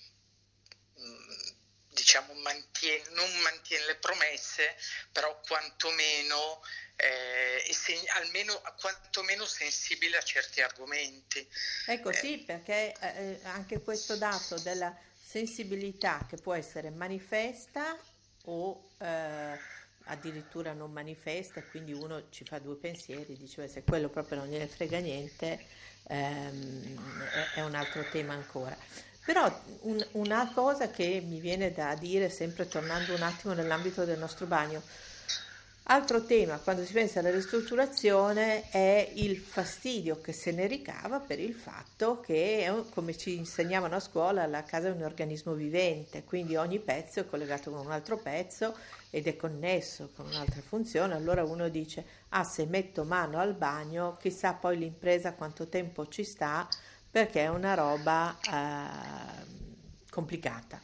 diciamo, 1.99 2.33
mantiene, 2.35 3.03
non 3.11 3.29
mantiene 3.41 3.87
le 3.87 3.97
promesse, 3.97 4.77
però 5.11 5.41
quantomeno, 5.47 6.63
eh, 6.95 7.73
sen- 7.73 8.09
almeno, 8.21 8.61
quantomeno 8.81 9.45
sensibile 9.45 10.17
a 10.17 10.23
certi 10.23 10.61
argomenti. 10.63 11.47
Ecco, 11.87 12.11
eh. 12.11 12.15
sì, 12.15 12.39
perché 12.39 12.95
eh, 13.01 13.41
anche 13.43 13.81
questo 13.81 14.17
dato 14.17 14.59
della 14.61 14.97
sensibilità 15.21 16.25
che 16.29 16.37
può 16.37 16.55
essere 16.55 16.91
manifesta 16.91 17.99
o 18.45 18.91
eh, 18.99 19.59
addirittura 20.05 20.73
non 20.73 20.93
manifesta, 20.93 21.63
quindi 21.65 21.93
uno 21.93 22.31
ci 22.31 22.45
fa 22.45 22.59
due 22.59 22.77
pensieri, 22.77 23.37
dice 23.37 23.69
se 23.69 23.83
quello 23.83 24.09
proprio 24.09 24.39
non 24.39 24.49
gliene 24.49 24.69
frega 24.69 24.99
niente, 25.01 25.67
ehm, 26.09 27.29
è, 27.31 27.59
è 27.59 27.61
un 27.63 27.75
altro 27.75 28.09
tema 28.11 28.33
ancora. 28.33 28.77
Però 29.29 29.61
un, 29.81 30.03
una 30.13 30.51
cosa 30.55 30.89
che 30.89 31.23
mi 31.23 31.39
viene 31.39 31.71
da 31.71 31.95
dire, 31.95 32.31
sempre 32.31 32.67
tornando 32.67 33.15
un 33.15 33.21
attimo 33.21 33.53
nell'ambito 33.53 34.07
del 34.07 34.19
nostro 34.19 34.47
bagno, 34.47 34.81
altro 35.83 36.25
tema 36.25 36.57
quando 36.57 36.83
si 36.83 36.95
pensa 36.95 37.19
alla 37.19 37.31
ristrutturazione 37.31 38.71
è 38.71 39.13
il 39.17 39.37
fastidio 39.37 40.23
che 40.23 40.33
se 40.33 40.51
ne 40.51 40.67
ricava 40.67 41.21
per 41.21 41.41
il 41.41 41.53
fatto 41.53 42.21
che, 42.21 42.73
come 42.95 43.19
ci 43.19 43.37
insegnavano 43.37 43.97
a 43.97 44.01
scuola, 44.01 44.47
la 44.47 44.63
casa 44.63 44.89
è 44.89 44.93
un 44.93 45.03
organismo 45.03 45.53
vivente, 45.53 46.25
quindi 46.25 46.57
ogni 46.57 46.79
pezzo 46.79 47.21
è 47.21 47.27
collegato 47.27 47.71
con 47.71 47.85
un 47.85 47.93
altro 47.93 48.17
pezzo 48.17 48.75
ed 49.11 49.27
è 49.27 49.37
connesso 49.37 50.09
con 50.17 50.25
un'altra 50.25 50.63
funzione. 50.63 51.15
Allora 51.15 51.45
uno 51.45 51.69
dice, 51.69 52.03
ah 52.31 52.45
se 52.45 52.65
metto 52.65 53.05
mano 53.05 53.39
al 53.39 53.53
bagno, 53.53 54.17
chissà 54.19 54.55
poi 54.55 54.79
l'impresa 54.79 55.35
quanto 55.35 55.67
tempo 55.67 56.09
ci 56.09 56.25
sta 56.25 56.67
perché 57.11 57.43
è 57.43 57.49
una 57.49 57.75
roba 57.75 58.39
eh, 58.45 60.07
complicata 60.11 60.81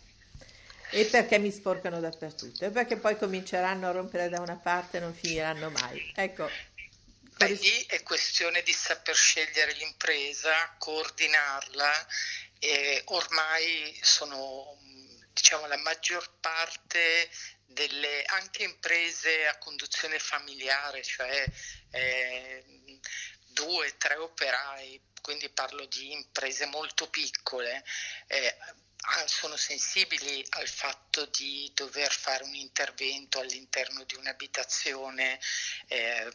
e 0.90 1.06
perché 1.06 1.38
mi 1.38 1.50
sporcano 1.50 1.98
dappertutto 1.98 2.64
e 2.64 2.70
perché 2.70 2.96
poi 2.96 3.16
cominceranno 3.16 3.88
a 3.88 3.90
rompere 3.90 4.28
da 4.28 4.40
una 4.40 4.56
parte 4.56 4.98
e 4.98 5.00
non 5.00 5.14
finiranno 5.14 5.70
mai. 5.70 6.12
Ecco. 6.14 6.48
Beh, 7.36 7.48
lì 7.48 7.84
è 7.88 8.00
questione 8.04 8.62
di 8.62 8.72
saper 8.72 9.16
scegliere 9.16 9.72
l'impresa, 9.72 10.76
coordinarla 10.78 12.06
e 12.60 13.02
ormai 13.06 13.98
sono 14.02 14.78
diciamo 15.32 15.66
la 15.66 15.76
maggior 15.78 16.30
parte 16.38 17.28
delle 17.66 18.22
anche 18.26 18.62
imprese 18.62 19.48
a 19.48 19.58
conduzione 19.58 20.20
familiare, 20.20 21.02
cioè 21.02 21.44
eh, 21.90 22.64
due, 23.48 23.96
tre 23.98 24.14
operai 24.14 25.00
quindi 25.24 25.48
parlo 25.48 25.86
di 25.86 26.12
imprese 26.12 26.66
molto 26.66 27.08
piccole, 27.08 27.82
eh, 28.26 28.54
sono 29.24 29.56
sensibili 29.56 30.44
al 30.50 30.68
fatto 30.68 31.24
di 31.24 31.70
dover 31.74 32.12
fare 32.12 32.44
un 32.44 32.54
intervento 32.54 33.40
all'interno 33.40 34.04
di 34.04 34.16
un'abitazione 34.16 35.40
eh, 35.86 36.30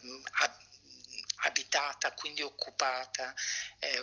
abitata, 1.40 2.12
quindi 2.12 2.42
occupata. 2.42 3.34
Eh, 3.78 3.98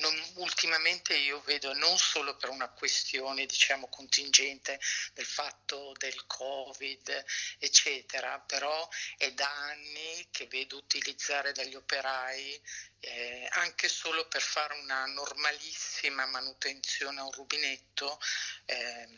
non, 0.00 0.32
ultimamente 0.34 1.14
io 1.16 1.40
vedo 1.42 1.72
non 1.74 1.98
solo 1.98 2.36
per 2.36 2.50
una 2.50 2.68
questione 2.68 3.46
diciamo 3.46 3.88
contingente 3.88 4.80
del 5.14 5.26
fatto 5.26 5.92
del 5.98 6.26
Covid, 6.26 7.24
eccetera, 7.58 8.38
però 8.40 8.88
è 9.16 9.32
da 9.32 9.48
anni 9.48 10.28
che 10.30 10.46
vedo 10.46 10.76
utilizzare 10.76 11.52
dagli 11.52 11.74
operai 11.74 12.60
eh, 13.00 13.48
anche 13.52 13.88
solo 13.88 14.26
per 14.28 14.42
fare 14.42 14.74
una 14.78 15.06
normalissima 15.06 16.26
manutenzione 16.26 17.20
a 17.20 17.24
un 17.24 17.32
rubinetto. 17.32 18.18
Eh, 18.66 19.08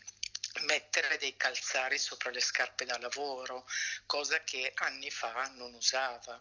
mettere 0.63 1.19
dei 1.19 1.37
calzari 1.37 1.99
sopra 1.99 2.31
le 2.31 2.41
scarpe 2.41 2.85
da 2.85 2.97
lavoro, 2.99 3.67
cosa 4.07 4.43
che 4.45 4.73
anni 4.77 5.11
fa 5.11 5.51
non 5.57 5.75
usava 5.75 6.41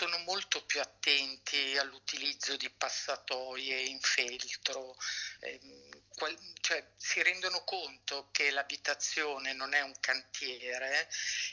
sono 0.00 0.16
molto 0.24 0.64
più 0.64 0.80
attenti 0.80 1.76
all'utilizzo 1.76 2.56
di 2.56 2.70
passatoie 2.70 3.82
in 3.82 4.00
feltro, 4.00 4.96
ehm, 5.40 5.88
qual, 6.08 6.34
cioè, 6.62 6.92
si 6.96 7.22
rendono 7.22 7.62
conto 7.64 8.30
che 8.32 8.50
l'abitazione 8.50 9.52
non 9.52 9.74
è 9.74 9.82
un 9.82 9.94
cantiere 10.00 11.06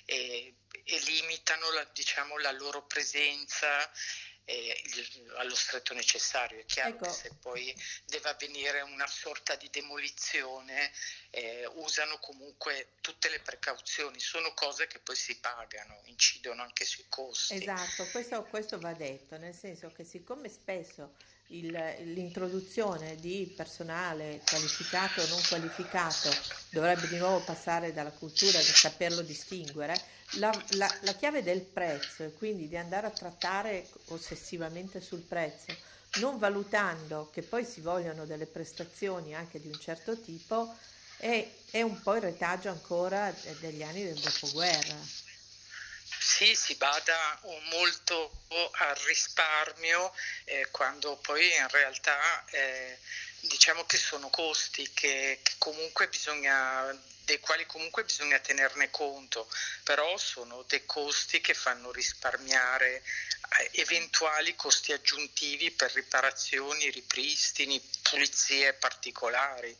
e, 0.05 0.55
e 0.85 0.99
limitano 0.99 1.71
la, 1.71 1.83
diciamo, 1.91 2.37
la 2.37 2.51
loro 2.51 2.85
presenza 2.85 3.91
eh, 4.49 4.81
allo 5.35 5.55
stretto 5.55 5.93
necessario. 5.93 6.59
È 6.59 6.65
chiaro 6.65 6.91
ecco. 6.91 7.05
che 7.05 7.11
se 7.11 7.31
poi 7.39 7.75
deve 8.05 8.29
avvenire 8.29 8.81
una 8.81 9.07
sorta 9.07 9.55
di 9.55 9.67
demolizione, 9.69 10.89
eh, 11.31 11.65
usano 11.75 12.17
comunque 12.19 12.93
tutte 13.01 13.29
le 13.29 13.39
precauzioni, 13.39 14.19
sono 14.19 14.53
cose 14.53 14.87
che 14.87 14.99
poi 14.99 15.17
si 15.17 15.37
pagano, 15.39 15.99
incidono 16.05 16.61
anche 16.61 16.85
sui 16.85 17.05
costi. 17.09 17.55
Esatto, 17.55 18.07
questo, 18.11 18.43
questo 18.43 18.79
va 18.79 18.93
detto, 18.93 19.37
nel 19.37 19.53
senso 19.53 19.91
che 19.91 20.05
siccome 20.05 20.47
spesso 20.47 21.15
il, 21.47 21.71
l'introduzione 22.13 23.17
di 23.17 23.53
personale 23.55 24.41
qualificato 24.45 25.21
o 25.21 25.27
non 25.27 25.41
qualificato 25.47 26.29
dovrebbe 26.69 27.07
di 27.07 27.17
nuovo 27.17 27.43
passare 27.43 27.91
dalla 27.91 28.11
cultura 28.11 28.59
di 28.59 28.63
saperlo 28.63 29.21
distinguere, 29.21 30.15
la, 30.31 30.51
la, 30.71 30.97
la 31.01 31.13
chiave 31.13 31.43
del 31.43 31.61
prezzo 31.61 32.23
e 32.23 32.33
quindi 32.33 32.67
di 32.67 32.77
andare 32.77 33.07
a 33.07 33.11
trattare 33.11 33.87
ossessivamente 34.07 35.01
sul 35.01 35.21
prezzo, 35.21 35.75
non 36.15 36.37
valutando 36.37 37.29
che 37.31 37.41
poi 37.41 37.65
si 37.65 37.81
vogliono 37.81 38.25
delle 38.25 38.45
prestazioni 38.45 39.35
anche 39.35 39.59
di 39.59 39.67
un 39.67 39.79
certo 39.79 40.19
tipo, 40.19 40.75
è, 41.17 41.49
è 41.71 41.81
un 41.81 42.01
po' 42.01 42.15
il 42.15 42.21
retaggio 42.21 42.69
ancora 42.69 43.33
degli 43.59 43.83
anni 43.83 44.03
del 44.03 44.19
dopoguerra. 44.19 44.95
Sì, 46.19 46.55
si 46.55 46.75
bada 46.75 47.39
molto 47.71 48.31
al 48.49 48.95
risparmio 49.05 50.13
eh, 50.45 50.67
quando 50.71 51.15
poi 51.17 51.45
in 51.45 51.67
realtà 51.69 52.45
eh, 52.47 52.97
diciamo 53.41 53.85
che 53.85 53.97
sono 53.97 54.29
costi 54.29 54.89
che, 54.93 55.39
che 55.43 55.53
comunque 55.57 56.07
bisogna 56.07 56.95
dei 57.23 57.39
quali 57.41 57.65
comunque 57.65 58.05
bisogna 58.05 58.39
tenerne 58.39 58.89
conto, 58.89 59.49
però 59.83 60.17
sono 60.17 60.63
dei 60.67 60.85
costi 60.85 61.41
che 61.41 61.53
fanno 61.53 61.91
risparmiare 61.91 63.03
eh, 63.59 63.69
eventuali 63.81 64.55
costi 64.55 64.93
aggiuntivi 64.93 65.71
per 65.71 65.91
riparazioni, 65.91 66.89
ripristini, 66.89 67.81
pulizie 68.01 68.73
particolari 68.73 69.77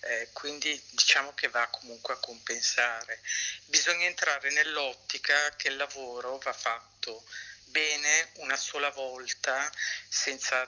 eh, 0.00 0.28
quindi 0.32 0.80
diciamo 0.90 1.32
che 1.34 1.48
va 1.48 1.66
comunque 1.68 2.14
a 2.14 2.18
compensare. 2.18 3.20
Bisogna 3.64 4.06
entrare 4.06 4.50
nell'ottica 4.52 5.54
che 5.56 5.68
il 5.68 5.76
lavoro 5.76 6.38
va 6.38 6.52
fatto 6.52 7.24
bene 7.64 8.30
una 8.34 8.56
sola 8.56 8.90
volta, 8.90 9.70
senza 10.08 10.66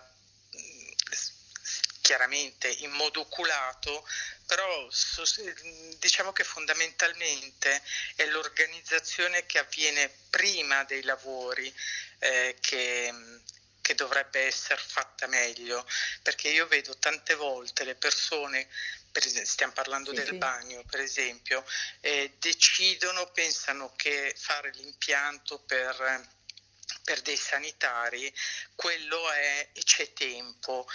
chiaramente 2.08 2.68
in 2.68 2.90
modo 2.92 3.20
oculato, 3.20 4.08
però 4.46 4.88
diciamo 5.98 6.32
che 6.32 6.42
fondamentalmente 6.42 7.82
è 8.14 8.24
l'organizzazione 8.28 9.44
che 9.44 9.58
avviene 9.58 10.10
prima 10.30 10.84
dei 10.84 11.02
lavori 11.02 11.70
eh, 12.20 12.56
che, 12.60 13.12
che 13.82 13.94
dovrebbe 13.94 14.40
essere 14.46 14.80
fatta 14.82 15.26
meglio, 15.26 15.86
perché 16.22 16.48
io 16.48 16.66
vedo 16.66 16.96
tante 16.96 17.34
volte 17.34 17.84
le 17.84 17.94
persone 17.94 18.66
stiamo 19.44 19.74
parlando 19.74 20.10
sì, 20.10 20.16
del 20.16 20.28
sì. 20.28 20.34
bagno 20.36 20.82
per 20.88 21.00
esempio, 21.00 21.62
eh, 22.00 22.36
decidono, 22.38 23.30
pensano 23.32 23.92
che 23.96 24.34
fare 24.34 24.70
l'impianto 24.70 25.58
per 25.58 26.36
per 27.08 27.22
dei 27.22 27.38
sanitari, 27.38 28.30
quello 28.74 29.30
è, 29.30 29.70
c'è 29.82 30.12
tempo. 30.12 30.86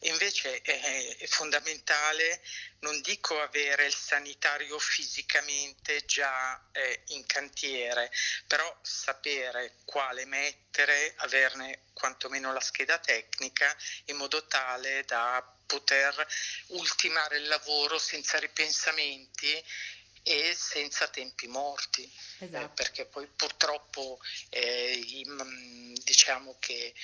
Invece 0.00 0.60
è, 0.60 1.26
fondamentale, 1.28 2.42
non 2.80 3.00
dico 3.00 3.40
avere 3.40 3.86
il 3.86 3.94
sanitario 3.94 4.78
fisicamente 4.78 6.04
già 6.04 6.62
eh, 6.72 7.04
in 7.06 7.24
cantiere, 7.24 8.12
però 8.46 8.80
sapere 8.82 9.76
quale 9.86 10.26
mettere, 10.26 11.14
averne 11.16 11.84
quantomeno 11.94 12.52
la 12.52 12.60
scheda 12.60 12.98
tecnica 12.98 13.74
in 14.06 14.16
modo 14.16 14.46
tale 14.48 15.04
da 15.06 15.42
poter 15.64 16.26
ultimare 16.66 17.38
il 17.38 17.46
lavoro 17.46 17.98
senza 17.98 18.38
ripensamenti 18.38 19.64
e 20.22 20.54
senza 20.54 21.08
tempi 21.08 21.48
morti, 21.48 22.02
eh, 22.38 22.44
esatto. 22.44 22.64
eh, 22.64 22.68
perché 22.68 23.04
poi 23.06 23.26
purtroppo 23.26 24.20
eh, 24.50 24.92
i, 24.92 25.24
mm, 25.26 25.94
diciamo 26.04 26.56
che 26.58 26.94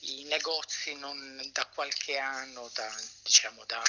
i 0.00 0.24
negozi 0.24 0.94
non, 0.94 1.48
da 1.52 1.66
qualche 1.66 2.18
anno, 2.18 2.70
da, 2.74 2.88
diciamo 3.22 3.64
da, 3.64 3.82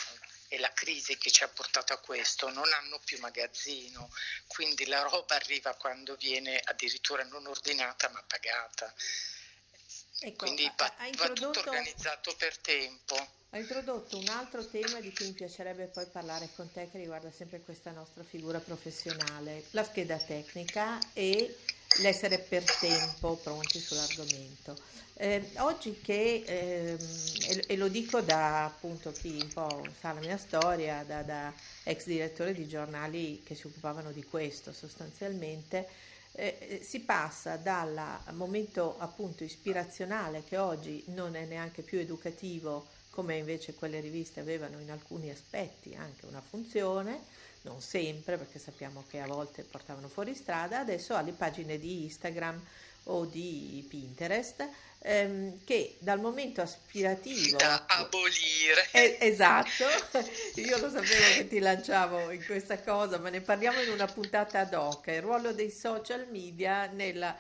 è 0.48 0.58
la 0.58 0.74
crisi 0.74 1.18
che 1.18 1.30
ci 1.30 1.44
ha 1.44 1.48
portato 1.48 1.94
a 1.94 1.98
questo, 1.98 2.50
non 2.50 2.72
hanno 2.74 3.00
più 3.06 3.20
magazzino, 3.20 4.12
quindi 4.48 4.88
la 4.88 5.02
roba 5.04 5.36
arriva 5.36 5.76
quando 5.76 6.16
viene 6.16 6.60
addirittura 6.64 7.24
non 7.26 7.46
ordinata 7.46 8.10
ma 8.10 8.24
pagata. 8.24 8.92
Ecco, 10.22 10.36
quindi 10.36 10.70
va, 10.76 10.94
va 11.16 11.30
tutto 11.30 11.60
organizzato 11.60 12.36
per 12.36 12.58
tempo. 12.58 13.38
Ha 13.52 13.58
introdotto 13.58 14.16
un 14.16 14.28
altro 14.28 14.64
tema 14.64 15.00
di 15.00 15.12
cui 15.12 15.26
mi 15.26 15.32
piacerebbe 15.32 15.86
poi 15.86 16.06
parlare 16.06 16.50
con 16.56 16.72
te 16.72 16.88
che 16.92 17.00
riguarda 17.00 17.32
sempre 17.32 17.62
questa 17.62 17.90
nostra 17.90 18.24
figura 18.24 18.60
professionale, 18.60 19.64
la 19.72 19.84
scheda 19.84 20.18
tecnica 20.20 21.00
e 21.14 21.56
l'essere 22.02 22.38
per 22.38 22.64
tempo 22.80 23.38
pronti 23.38 23.80
sull'argomento. 23.80 24.78
Eh, 25.16 25.50
oggi 25.58 26.00
che, 26.00 26.44
eh, 26.46 26.98
e, 27.48 27.64
e, 27.66 27.76
lo 27.76 27.88
dico 27.88 28.22
da 28.22 28.66
appunto 28.66 29.12
chi 29.12 29.40
un 29.42 29.52
po' 29.52 29.84
sa 30.00 30.14
la 30.14 30.20
mia 30.20 30.38
storia, 30.38 31.04
da, 31.04 31.24
da 31.24 31.52
ex 31.86 32.06
direttore 32.06 32.54
di 32.54 32.68
giornali 32.68 33.42
che 33.44 33.56
si 33.56 33.66
occupavano 33.66 34.12
di 34.12 34.24
questo 34.24 34.72
sostanzialmente, 34.74 35.88
eh, 36.34 36.56
eh 36.60 36.84
si 36.84 37.00
passa 37.00 37.56
dal 37.56 38.00
momento 38.34 38.96
appunto 39.00 39.44
ispirazionale 39.44 40.44
che 40.48 40.58
oggi 40.58 41.04
non 41.08 41.36
è 41.36 41.46
neanche 41.46 41.82
più 41.82 41.98
educativo 41.98 42.98
come 43.10 43.38
invece 43.38 43.74
quelle 43.74 44.00
riviste 44.00 44.40
avevano 44.40 44.80
in 44.80 44.92
alcuni 44.92 45.30
aspetti 45.30 45.96
anche 45.96 46.26
una 46.26 46.42
funzione, 46.42 47.22
non 47.62 47.82
sempre 47.82 48.38
perché 48.38 48.60
sappiamo 48.60 49.04
che 49.10 49.20
a 49.20 49.28
volte 49.28 49.64
portavano 49.64 50.08
fuori 50.08 50.36
strada, 50.36 50.80
adesso 50.80 51.16
alle 51.16 51.32
pagine 51.32 51.78
di 51.78 52.04
Instagram 52.04 52.62
o 53.06 53.26
di 53.26 53.86
Pinterest 53.90 54.68
ehm, 55.00 55.64
che 55.64 55.96
dal 56.00 56.20
momento 56.20 56.62
aspirativo 56.62 57.58
da 57.58 57.86
abolire. 57.88 58.88
Eh, 58.92 59.18
esatto. 59.22 59.86
Io 60.56 60.78
lo 60.78 60.90
sapevo 60.90 61.36
che 61.36 61.48
ti 61.48 61.60
lanciavo 61.60 62.32
in 62.32 62.44
questa 62.46 62.80
cosa 62.80 63.18
ma 63.18 63.30
ne 63.30 63.42
parliamo 63.42 63.82
in 63.82 63.92
una 63.92 64.08
puntata 64.08 64.60
ad 64.60 64.74
hoc 64.74 65.08
il 65.08 65.22
ruolo 65.22 65.54
dei 65.54 65.72
social 65.72 66.28
media 66.30 66.86
nella 66.88 67.36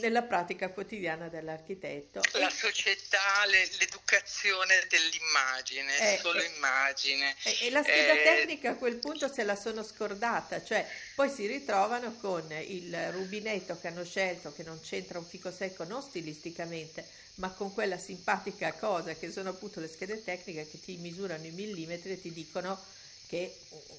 nella 0.00 0.22
pratica 0.22 0.70
quotidiana 0.70 1.28
dell'architetto. 1.28 2.20
La 2.32 2.50
società, 2.50 3.44
le, 3.46 3.68
l'educazione 3.78 4.86
dell'immagine, 4.88 6.14
eh, 6.14 6.18
solo 6.18 6.40
eh, 6.40 6.50
immagine. 6.56 7.34
E, 7.42 7.56
e 7.62 7.70
la 7.70 7.82
scheda 7.82 8.12
eh, 8.12 8.22
tecnica 8.22 8.70
a 8.70 8.74
quel 8.74 8.96
punto 8.96 9.32
se 9.32 9.42
la 9.44 9.56
sono 9.56 9.82
scordata, 9.82 10.62
cioè 10.62 10.86
poi 11.14 11.30
si 11.30 11.46
ritrovano 11.46 12.14
con 12.20 12.44
il 12.52 13.12
rubinetto 13.12 13.78
che 13.80 13.88
hanno 13.88 14.04
scelto, 14.04 14.52
che 14.52 14.62
non 14.62 14.80
c'entra 14.80 15.18
un 15.18 15.26
fico 15.26 15.50
secco 15.50 15.84
non 15.84 16.02
stilisticamente, 16.02 17.06
ma 17.36 17.50
con 17.50 17.72
quella 17.72 17.98
simpatica 17.98 18.72
cosa 18.72 19.14
che 19.14 19.30
sono 19.30 19.50
appunto 19.50 19.80
le 19.80 19.88
schede 19.88 20.22
tecniche 20.22 20.68
che 20.68 20.80
ti 20.80 20.96
misurano 20.96 21.44
i 21.44 21.50
millimetri 21.50 22.12
e 22.12 22.20
ti 22.20 22.32
dicono 22.32 22.78
che 23.28 23.54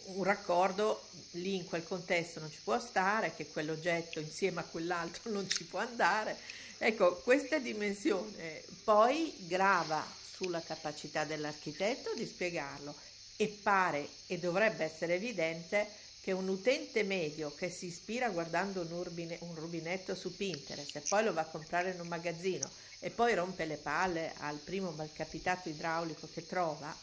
un 0.06 0.24
raccordo 0.24 1.02
lì 1.34 1.56
in 1.56 1.65
quel 1.65 1.84
contesto 1.84 2.39
non 2.39 2.52
ci 2.52 2.60
può 2.63 2.80
stare, 2.80 3.34
che 3.36 3.48
quell'oggetto 3.48 4.20
insieme 4.20 4.62
a 4.62 4.63
quell'altro 4.63 5.30
non 5.32 5.48
ci 5.50 5.63
può 5.63 5.80
andare. 5.80 6.36
Ecco, 6.80 7.18
questa 7.18 7.60
dimensione 7.60 8.63
poi 8.84 9.34
grava 9.48 10.06
sulla 10.36 10.62
capacità 10.62 11.26
dell'architetto 11.26 12.13
di 12.15 12.26
spiegarlo 12.26 12.96
e 13.36 13.48
pare 13.62 14.08
e 14.28 14.39
dovrebbe 14.39 14.84
essere 14.84 15.15
evidente 15.15 15.88
che 16.22 16.32
un 16.32 16.48
utente 16.48 17.04
medio 17.04 17.54
che 17.56 17.70
si 17.70 17.88
ispira 17.88 18.30
guardando 18.30 18.82
un, 18.82 18.92
urbine, 18.92 19.38
un 19.42 19.56
rubinetto 19.56 20.15
su 20.15 20.36
Pinterest 20.36 20.96
e 20.96 21.02
poi 21.02 21.24
lo 21.24 21.34
va 21.34 21.42
a 21.42 21.46
comprare 21.46 21.92
in 21.92 22.00
un 22.00 22.08
magazzino 22.08 22.70
e 23.00 23.10
poi 23.10 23.34
rompe 23.34 23.65
le 23.65 23.78
palle 23.78 24.34
al 24.39 24.58
primo 24.58 24.92
malcapitato 24.92 25.70
idraulico 25.70 26.28
che 26.34 26.46
trova, 26.46 26.94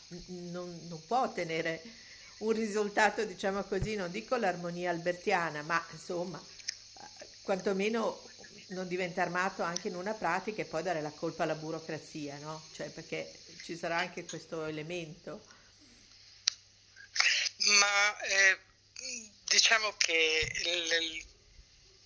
non, 0.51 0.79
non 0.89 1.01
può 1.07 1.23
ottenere 1.23 1.83
un 2.39 2.53
risultato, 2.53 3.25
diciamo 3.25 3.63
così, 3.65 3.95
non 3.95 4.11
dico 4.11 4.37
l'armonia 4.37 4.91
albertiana, 4.91 5.63
ma 5.63 5.85
insomma, 5.93 6.43
quantomeno 7.43 8.23
non 8.69 8.89
diventa 8.89 9.23
armato 9.23 9.63
anche 9.63 9.89
in 9.89 9.95
una 9.95 10.13
pratica 10.13 10.63
e 10.63 10.67
poi 10.67 10.83
dare 10.83 11.01
la 11.01 11.11
colpa 11.11 11.45
alla 11.45 11.55
burocrazia, 11.55 12.37
no? 12.39 12.63
Cioè, 12.75 12.91
perché 12.91 13.33
ci 13.63 13.77
sarà 13.77 13.99
anche 13.99 14.25
questo 14.25 14.65
elemento. 14.65 15.45
Ma 17.81 18.21
eh, 18.21 18.59
diciamo 19.49 19.93
che 19.97 20.53
il, 20.65 21.25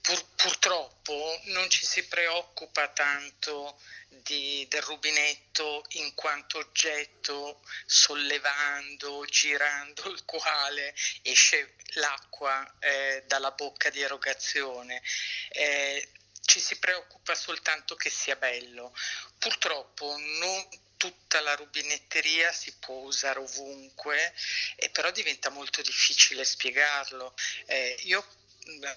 pur, 0.01 0.25
purtroppo 0.37 1.41
non 1.45 1.69
ci 1.71 1.85
si 1.85 2.07
preoccupa 2.07 2.89
tanto 2.89 3.81
di, 4.09 4.67
del 4.69 4.83
rubinetto 4.83 5.85
in 5.91 6.15
quanto 6.15 6.59
oggetto 6.59 7.63
sollevando, 7.87 9.25
girando 9.27 10.09
il 10.11 10.25
quale 10.25 10.95
esce 11.23 11.75
l'acqua 11.95 12.77
eh, 12.81 13.25
dalla 13.27 13.53
bocca 13.53 13.91
di 13.91 14.01
erogazione. 14.01 15.03
Eh, 15.51 16.09
ci 16.45 16.61
si 16.61 16.79
preoccupa 16.79 17.35
soltanto 17.35 17.95
che 17.95 18.11
sia 18.11 18.37
bello. 18.37 18.95
Purtroppo 19.39 20.17
non 20.17 20.69
tutta 20.97 21.41
la 21.41 21.55
rubinetteria 21.55 22.53
si 22.53 22.75
può 22.79 22.97
usare 22.97 23.39
ovunque, 23.39 24.35
e 24.77 24.91
però 24.91 25.11
diventa 25.11 25.49
molto 25.49 25.81
difficile 25.81 26.45
spiegarlo. 26.45 27.35
Eh, 27.67 27.97
io 28.03 28.23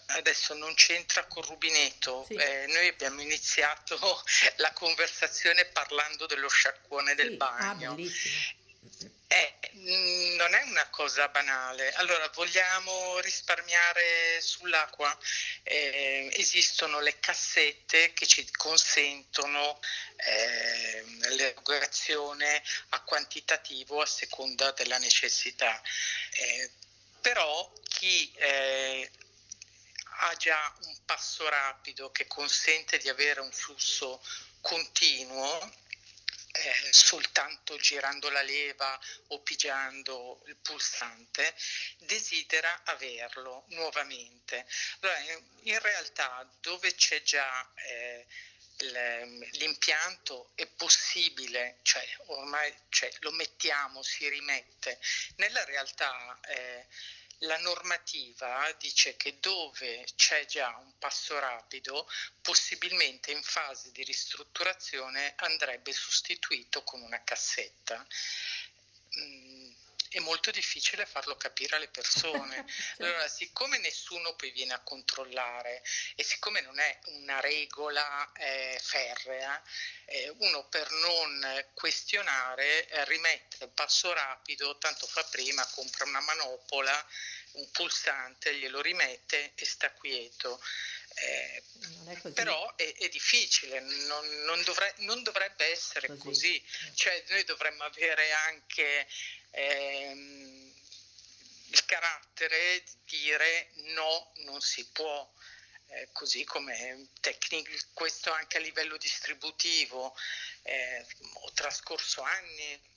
adesso 0.07 0.53
non 0.53 0.73
c'entra 0.75 1.25
col 1.25 1.45
rubinetto, 1.45 2.25
sì. 2.27 2.35
eh, 2.35 2.65
noi 2.67 2.87
abbiamo 2.87 3.21
iniziato 3.21 3.97
la 4.57 4.71
conversazione 4.73 5.65
parlando 5.65 6.25
dello 6.25 6.47
sciacquone 6.49 7.15
del 7.15 7.29
sì. 7.29 7.33
Ah, 7.33 7.37
bagno. 7.37 7.91
Ah, 7.93 8.61
eh, 9.33 9.55
mm, 9.75 10.35
non 10.35 10.53
è 10.53 10.61
una 10.63 10.87
cosa 10.89 11.27
banale. 11.29 11.91
Allora, 11.93 12.29
vogliamo 12.35 13.19
risparmiare 13.19 14.39
sull'acqua? 14.41 15.17
Eh, 15.63 16.29
esistono 16.33 16.99
le 16.99 17.17
cassette 17.19 18.13
che 18.13 18.27
ci 18.27 18.47
consentono 18.51 19.79
eh, 20.17 21.03
l'erogazione 21.35 22.61
a 22.89 23.01
quantitativo 23.01 24.01
a 24.01 24.05
seconda 24.05 24.71
della 24.71 24.99
necessità. 24.99 25.81
Eh, 26.33 26.69
però 27.19 27.71
chi 27.87 28.31
eh, 28.35 29.09
ha 30.25 30.35
già 30.35 30.73
un 30.83 30.97
passo 31.05 31.47
rapido 31.49 32.11
che 32.11 32.27
consente 32.27 32.97
di 32.97 33.09
avere 33.09 33.41
un 33.41 33.51
flusso 33.51 34.23
continuo, 34.61 35.59
eh, 36.55 36.93
soltanto 36.93 37.75
girando 37.77 38.29
la 38.29 38.41
leva 38.41 38.97
o 39.29 39.41
pigiando 39.41 40.41
il 40.47 40.55
pulsante, 40.57 41.53
desidera 41.97 42.83
averlo 42.85 43.65
nuovamente. 43.69 44.65
Allora, 45.01 45.19
in 45.63 45.79
realtà 45.79 46.49
dove 46.61 46.93
c'è 46.95 47.21
già 47.23 47.73
eh, 47.75 48.25
l'impianto 48.77 50.51
è 50.55 50.65
possibile, 50.67 51.79
cioè 51.83 52.05
ormai 52.27 52.73
cioè, 52.89 53.11
lo 53.19 53.31
mettiamo, 53.31 54.01
si 54.03 54.27
rimette. 54.29 54.99
Nella 55.35 55.63
realtà 55.65 56.39
eh, 56.47 56.87
la 57.43 57.57
normativa 57.57 58.71
dice 58.79 59.15
che 59.15 59.37
dove 59.39 60.05
c'è 60.15 60.45
già 60.45 60.75
un 60.77 60.97
passo 60.97 61.37
rapido, 61.39 62.07
possibilmente 62.41 63.31
in 63.31 63.41
fase 63.41 63.91
di 63.91 64.03
ristrutturazione 64.03 65.33
andrebbe 65.37 65.91
sostituito 65.91 66.83
con 66.83 67.01
una 67.01 67.23
cassetta. 67.23 68.05
Mm, 69.19 69.42
è 70.13 70.19
molto 70.19 70.51
difficile 70.51 71.05
farlo 71.05 71.35
capire 71.35 71.75
alle 71.75 71.87
persone. 71.87 72.65
Allora, 72.99 73.27
siccome 73.27 73.79
nessuno 73.79 74.35
poi 74.35 74.51
viene 74.51 74.73
a 74.73 74.79
controllare 74.79 75.81
e 76.15 76.23
siccome 76.23 76.61
non 76.61 76.79
è 76.79 76.99
una 77.05 77.39
regola 77.39 78.31
eh, 78.33 78.79
ferrea, 78.81 79.61
eh, 80.05 80.33
uno 80.37 80.67
per 80.67 80.89
non 80.91 81.65
questionare 81.73 82.87
eh, 82.87 83.05
rimette 83.05 83.63
il 83.63 83.69
passo 83.69 84.13
rapido, 84.13 84.77
tanto 84.77 85.07
fa 85.07 85.23
prima, 85.23 85.65
compra 85.67 86.05
una 86.05 86.21
manopola, 86.21 87.07
un 87.53 87.69
pulsante, 87.71 88.55
glielo 88.55 88.81
rimette 88.81 89.53
e 89.55 89.65
sta 89.65 89.91
quieto. 89.91 90.61
Eh, 91.15 91.63
però 92.33 92.75
è, 92.75 92.93
è, 92.95 93.09
difficile, 93.09 93.79
non, 93.79 94.27
non, 94.45 94.61
dovre, 94.63 94.93
non 94.99 95.23
dovrebbe 95.23 95.65
essere 95.65 96.07
così. 96.07 96.19
così. 96.23 96.65
Cioè, 96.93 97.23
noi 97.29 97.43
dovremmo 97.43 97.83
avere 97.83 98.31
anche 98.31 99.07
ehm, 99.51 100.73
il 101.67 101.85
carattere 101.85 102.83
di 103.05 103.17
dire 103.19 103.69
no, 103.93 104.31
non 104.37 104.61
si 104.61 104.85
può. 104.91 105.31
Eh, 105.89 106.09
così 106.11 106.43
come 106.43 107.09
tecnico, 107.19 107.69
questo 107.93 108.31
anche 108.31 108.57
a 108.57 108.61
livello 108.61 108.97
distributivo. 108.97 110.15
Eh, 110.63 111.05
ho 111.33 111.51
trascorso 111.53 112.21
anni 112.23 112.91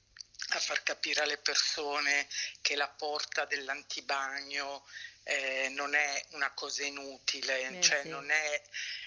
a 0.50 0.60
far 0.60 0.82
capire 0.82 1.22
alle 1.22 1.38
persone 1.38 2.28
che 2.60 2.76
la 2.76 2.88
porta 2.88 3.44
dell'antibagno 3.44 4.86
eh, 5.28 5.68
non 5.70 5.92
è 5.96 6.24
una 6.30 6.52
cosa 6.52 6.84
inutile, 6.84 7.60
eh, 7.60 7.80
cioè 7.80 8.02
sì. 8.02 8.08
non, 8.08 8.30
è, 8.30 8.62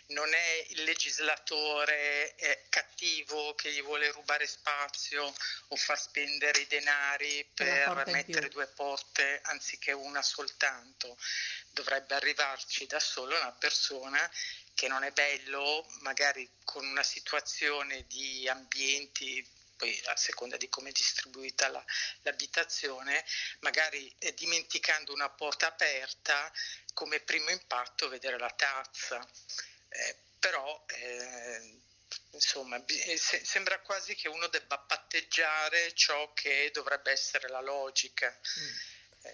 non, 0.08 0.34
è, 0.34 0.66
il 0.68 0.84
legislatore 0.84 2.36
eh, 2.36 2.66
cattivo 2.68 3.56
che 3.56 3.72
gli 3.72 3.82
vuole 3.82 4.12
rubare 4.12 4.46
spazio 4.46 5.34
o 5.68 5.76
far 5.78 5.98
spendere 5.98 6.60
i 6.60 6.68
denari 6.68 7.50
per 7.54 8.04
mettere 8.08 8.50
due 8.50 8.68
porte 8.68 9.40
anziché 9.44 9.94
una 9.94 10.22
soltanto. 10.22 11.18
Dovrebbe 11.70 12.16
arrivarci 12.16 12.86
da 12.86 13.00
solo 13.00 13.38
una 13.38 13.54
persona 13.54 14.30
che 14.74 14.90
non 14.90 15.04
è 15.04 15.12
bello, 15.12 15.86
magari 16.02 16.50
con 16.66 16.86
una 16.86 17.04
situazione 17.04 18.06
di 18.08 18.46
ambienti 18.50 19.46
poi 19.80 19.98
a 20.08 20.16
seconda 20.18 20.58
di 20.58 20.68
come 20.68 20.90
è 20.90 20.92
distribuita 20.92 21.70
la, 21.70 21.84
l'abitazione, 22.24 23.24
magari 23.62 24.14
eh, 24.20 24.34
dimenticando 24.34 25.14
una 25.14 25.30
porta 25.30 25.68
aperta, 25.68 26.52
come 26.94 27.22
primo 27.22 27.50
impatto 27.50 28.10
vedere 28.10 28.38
la 28.38 28.52
tazza. 28.52 29.26
Eh, 29.88 30.16
però 30.38 30.86
eh, 30.88 31.80
insomma 32.32 32.84
eh, 32.86 33.18
se, 33.18 33.44
sembra 33.46 33.80
quasi 33.80 34.16
che 34.16 34.28
uno 34.28 34.48
debba 34.48 34.78
patteggiare 34.78 35.94
ciò 35.96 36.34
che 36.34 36.70
dovrebbe 36.74 37.12
essere 37.12 37.48
la 37.48 37.62
logica. 37.62 38.30
Mm. 38.60 39.24
Eh, 39.24 39.32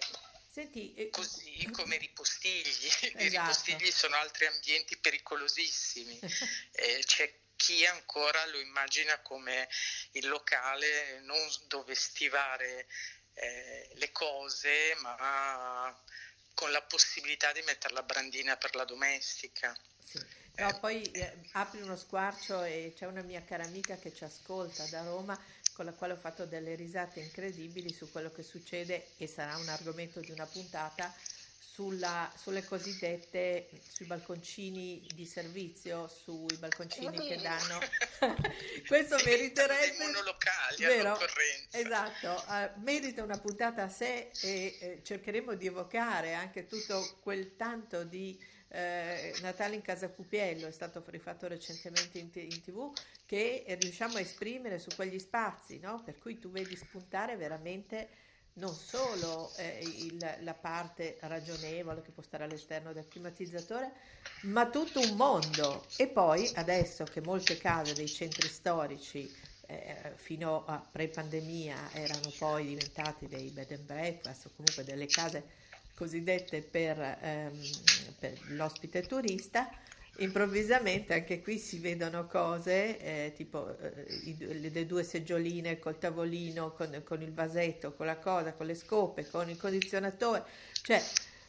Senti, 0.56 0.94
eh, 0.94 1.10
Così 1.10 1.68
come 1.70 1.96
i 1.96 1.98
ripostigli, 1.98 2.86
esatto. 2.86 3.22
i 3.22 3.28
ripostigli 3.28 3.90
sono 3.90 4.16
altri 4.16 4.46
ambienti 4.46 4.96
pericolosissimi, 4.96 6.18
eh, 6.72 7.02
c'è 7.04 7.30
chi 7.56 7.84
ancora 7.86 8.44
lo 8.46 8.60
immagina 8.60 9.18
come 9.20 9.68
il 10.12 10.28
locale 10.28 11.20
non 11.20 11.38
dove 11.66 11.94
stivare 11.94 12.86
eh, 13.34 13.90
le 13.94 14.12
cose, 14.12 14.94
ma 15.00 15.94
con 16.54 16.70
la 16.70 16.82
possibilità 16.82 17.52
di 17.52 17.62
mettere 17.62 17.94
la 17.94 18.02
brandina 18.02 18.56
per 18.56 18.74
la 18.74 18.84
domestica. 18.84 19.76
Sì. 20.02 20.44
No, 20.56 20.70
eh. 20.70 20.78
poi 20.80 21.02
eh, 21.02 21.38
apri 21.52 21.82
uno 21.82 21.96
squarcio 21.96 22.62
e 22.64 22.94
c'è 22.96 23.06
una 23.06 23.22
mia 23.22 23.44
cara 23.44 23.64
amica 23.64 23.96
che 23.96 24.14
ci 24.14 24.24
ascolta 24.24 24.86
da 24.86 25.02
Roma 25.02 25.38
con 25.74 25.84
la 25.84 25.92
quale 25.92 26.14
ho 26.14 26.16
fatto 26.16 26.46
delle 26.46 26.74
risate 26.74 27.20
incredibili 27.20 27.92
su 27.92 28.10
quello 28.10 28.32
che 28.32 28.42
succede 28.42 29.08
e 29.18 29.26
sarà 29.26 29.56
un 29.56 29.68
argomento 29.68 30.20
di 30.20 30.30
una 30.30 30.46
puntata 30.46 31.14
sulla, 31.58 32.32
sulle 32.34 32.64
cosiddette, 32.64 33.68
sui 33.86 34.06
balconcini 34.06 35.06
di 35.14 35.26
servizio, 35.26 36.08
sui 36.08 36.56
balconcini 36.56 37.18
che 37.28 37.36
danno. 37.36 37.78
Questo 38.86 39.16
meriterebbe... 39.24 40.04
monolocali 40.04 40.76
vero? 40.78 41.18
Esatto, 41.70 42.44
uh, 42.48 42.80
merita 42.80 43.22
una 43.22 43.38
puntata 43.38 43.82
a 43.82 43.88
sé 43.88 44.30
e 44.40 44.76
eh, 44.80 45.00
cercheremo 45.02 45.54
di 45.54 45.66
evocare 45.66 46.32
anche 46.32 46.66
tutto 46.66 47.18
quel 47.20 47.56
tanto 47.56 48.04
di 48.04 48.38
eh, 48.68 49.34
Natale 49.42 49.74
in 49.74 49.82
casa 49.82 50.08
Cupiello, 50.08 50.66
è 50.66 50.72
stato 50.72 51.02
rifatto 51.06 51.46
recentemente 51.46 52.18
in, 52.18 52.30
t- 52.30 52.36
in 52.36 52.62
tv, 52.62 52.92
che 53.24 53.64
riusciamo 53.80 54.16
a 54.16 54.20
esprimere 54.20 54.78
su 54.78 54.88
quegli 54.94 55.18
spazi, 55.18 55.78
no? 55.78 56.02
per 56.02 56.18
cui 56.18 56.38
tu 56.38 56.50
vedi 56.50 56.74
spuntare 56.76 57.36
veramente 57.36 58.08
non 58.56 58.74
solo 58.74 59.52
eh, 59.56 59.80
il, 59.82 60.38
la 60.40 60.54
parte 60.54 61.18
ragionevole 61.20 62.02
che 62.02 62.10
può 62.10 62.22
stare 62.22 62.44
all'esterno 62.44 62.92
del 62.92 63.08
climatizzatore, 63.08 63.92
ma 64.42 64.68
tutto 64.68 65.00
un 65.00 65.16
mondo. 65.16 65.84
E 65.96 66.06
poi 66.06 66.50
adesso 66.54 67.04
che 67.04 67.20
molte 67.20 67.58
case 67.58 67.94
dei 67.94 68.08
centri 68.08 68.48
storici 68.48 69.30
eh, 69.66 70.12
fino 70.16 70.64
a 70.64 70.78
pre-pandemia 70.78 71.92
erano 71.92 72.32
poi 72.38 72.66
diventati 72.66 73.26
dei 73.26 73.50
bed 73.50 73.72
and 73.72 73.84
breakfast 73.84 74.46
o 74.46 74.50
comunque 74.54 74.84
delle 74.84 75.06
case 75.06 75.64
cosiddette 75.94 76.62
per, 76.62 76.98
ehm, 76.98 77.60
per 78.18 78.38
l'ospite 78.50 79.02
turista, 79.02 79.68
improvvisamente 80.18 81.14
anche 81.14 81.40
qui 81.42 81.58
si 81.58 81.78
vedono 81.78 82.26
cose 82.26 82.98
eh, 82.98 83.32
tipo 83.34 83.76
eh, 83.78 84.04
i, 84.24 84.70
le 84.70 84.86
due 84.86 85.02
seggioline 85.02 85.78
col 85.78 85.98
tavolino, 85.98 86.72
con, 86.72 87.02
con, 87.04 87.22
il 87.22 87.32
vasetto, 87.32 87.94
con 87.94 88.06
la 88.06 88.16
cosa, 88.18 88.52
con 88.54 88.66
le 88.66 88.74
scope, 88.74 89.28
con 89.28 89.48
il 89.48 89.56
condizionatore, 89.56 90.44
cioè 90.82 91.02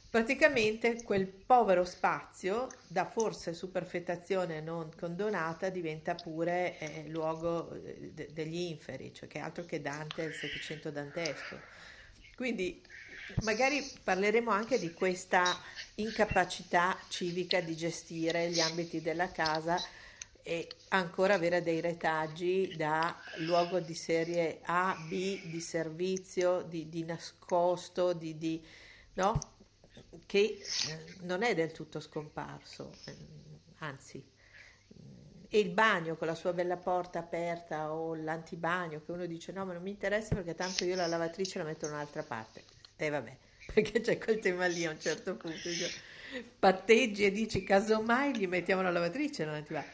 praticamente 0.09 1.03
quel 1.03 1.27
povero 1.27 1.83
spazio 1.83 2.67
da 2.87 3.05
forse 3.05 3.53
superfettazione 3.53 4.61
non 4.61 4.89
condonata 4.97 5.69
diventa 5.69 6.15
pure 6.15 6.77
eh, 6.79 7.05
luogo 7.07 7.71
eh, 7.73 8.11
de, 8.13 8.29
degli 8.31 8.57
inferi, 8.57 9.13
cioè 9.13 9.27
che 9.27 9.39
altro 9.39 9.65
che 9.65 9.81
Dante, 9.81 10.23
il 10.23 10.33
Settecento 10.33 10.91
dantesco. 10.91 11.59
Quindi 12.35 12.81
Magari 13.43 13.85
parleremo 14.03 14.51
anche 14.51 14.79
di 14.79 14.93
questa 14.93 15.59
incapacità 15.95 16.97
civica 17.09 17.59
di 17.59 17.75
gestire 17.75 18.49
gli 18.49 18.59
ambiti 18.59 19.01
della 19.01 19.31
casa 19.31 19.77
e 20.41 20.67
ancora 20.89 21.33
avere 21.33 21.61
dei 21.61 21.81
retaggi 21.81 22.73
da 22.77 23.15
luogo 23.39 23.79
di 23.79 23.93
serie 23.93 24.59
A, 24.63 24.95
B, 25.09 25.43
di 25.45 25.59
servizio, 25.59 26.61
di, 26.61 26.87
di 26.87 27.03
nascosto, 27.03 28.13
di, 28.13 28.37
di, 28.37 28.65
no? 29.15 29.37
che 30.25 30.39
eh, 30.39 30.59
non 31.21 31.43
è 31.43 31.53
del 31.53 31.73
tutto 31.73 31.99
scomparso, 31.99 32.93
eh, 33.05 33.15
anzi 33.79 34.23
e 35.49 35.59
il 35.59 35.69
bagno 35.69 36.15
con 36.15 36.27
la 36.27 36.35
sua 36.35 36.51
bella 36.51 36.75
porta 36.75 37.19
aperta 37.19 37.93
o 37.93 38.15
l'antibagno 38.15 39.01
che 39.05 39.11
uno 39.13 39.25
dice 39.25 39.53
no 39.53 39.65
ma 39.65 39.73
non 39.73 39.81
mi 39.81 39.91
interessa 39.91 40.35
perché 40.35 40.55
tanto 40.55 40.83
io 40.83 40.95
la 40.95 41.07
lavatrice 41.07 41.57
la 41.57 41.63
metto 41.63 41.87
da 41.87 41.93
un'altra 41.93 42.23
parte 42.23 42.63
e 42.97 43.09
vabbè 43.09 43.37
perché 43.73 44.01
c'è 44.01 44.17
quel 44.17 44.39
tema 44.39 44.65
lì 44.65 44.85
a 44.85 44.91
un 44.91 44.99
certo 44.99 45.35
punto 45.35 45.69
io 45.69 45.87
patteggi 46.59 47.23
e 47.23 47.31
dici 47.31 47.63
casomai 47.63 48.35
gli 48.35 48.47
mettiamo 48.47 48.81
la 48.81 48.91
lavatrice 48.91 49.45
nell'antibagno 49.45 49.91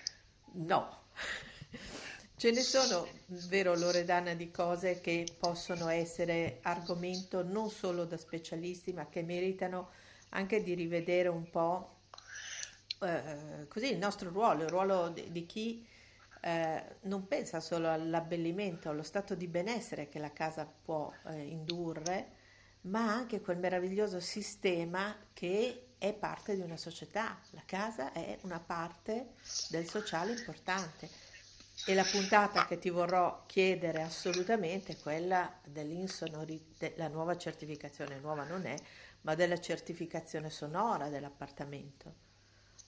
no 0.54 1.04
ce 2.36 2.52
ne 2.52 2.62
sono 2.62 3.08
vero 3.48 3.76
Loredana 3.76 4.34
di 4.34 4.50
cose 4.50 5.00
che 5.02 5.28
possono 5.38 5.90
essere 5.90 6.60
argomento 6.64 7.44
non 7.44 7.70
solo 7.70 8.06
da 8.06 8.18
specialisti 8.18 8.94
ma 8.94 9.08
che 9.08 9.22
meritano 9.22 9.92
anche 10.30 10.64
di 10.64 10.74
rivedere 10.74 11.28
un 11.28 11.50
po' 11.50 11.94
eh, 13.02 13.68
così 13.68 13.92
il 13.92 13.98
nostro 13.98 14.30
ruolo, 14.30 14.64
il 14.64 14.70
ruolo 14.70 15.10
di, 15.10 15.32
di 15.32 15.46
chi 15.46 15.86
eh, 16.42 16.84
non 17.02 17.28
pensa 17.28 17.60
solo 17.60 17.90
all'abbellimento, 17.90 18.90
allo 18.90 19.04
stato 19.04 19.36
di 19.36 19.48
benessere 19.48 20.10
che 20.10 20.20
la 20.20 20.32
casa 20.32 20.66
può 20.66 21.12
eh, 21.28 21.42
indurre, 21.42 22.42
ma 22.84 23.12
anche 23.12 23.42
quel 23.42 23.58
meraviglioso 23.58 24.20
sistema 24.20 25.16
che 25.34 25.94
è 25.98 26.14
parte 26.14 26.56
di 26.56 26.62
una 26.62 26.78
società. 26.78 27.40
La 27.52 27.64
casa 27.66 28.12
è 28.12 28.38
una 28.42 28.60
parte 28.60 29.34
del 29.70 29.88
sociale 29.88 30.32
importante. 30.32 31.10
E 31.86 31.94
la 31.96 32.04
puntata 32.04 32.68
che 32.68 32.78
ti 32.78 32.90
vorrò 32.90 33.46
chiedere 33.46 34.04
assolutamente 34.04 34.94
è 34.94 34.98
quella 34.98 35.60
dell'insonorità, 35.66 36.92
la 36.96 37.08
nuova 37.08 37.36
certificazione, 37.38 38.20
nuova 38.20 38.44
non 38.44 38.66
è, 38.66 38.76
ma 39.22 39.36
della 39.36 39.60
certificazione 39.60 40.50
sonora 40.50 41.10
dell'appartamento 41.10 42.32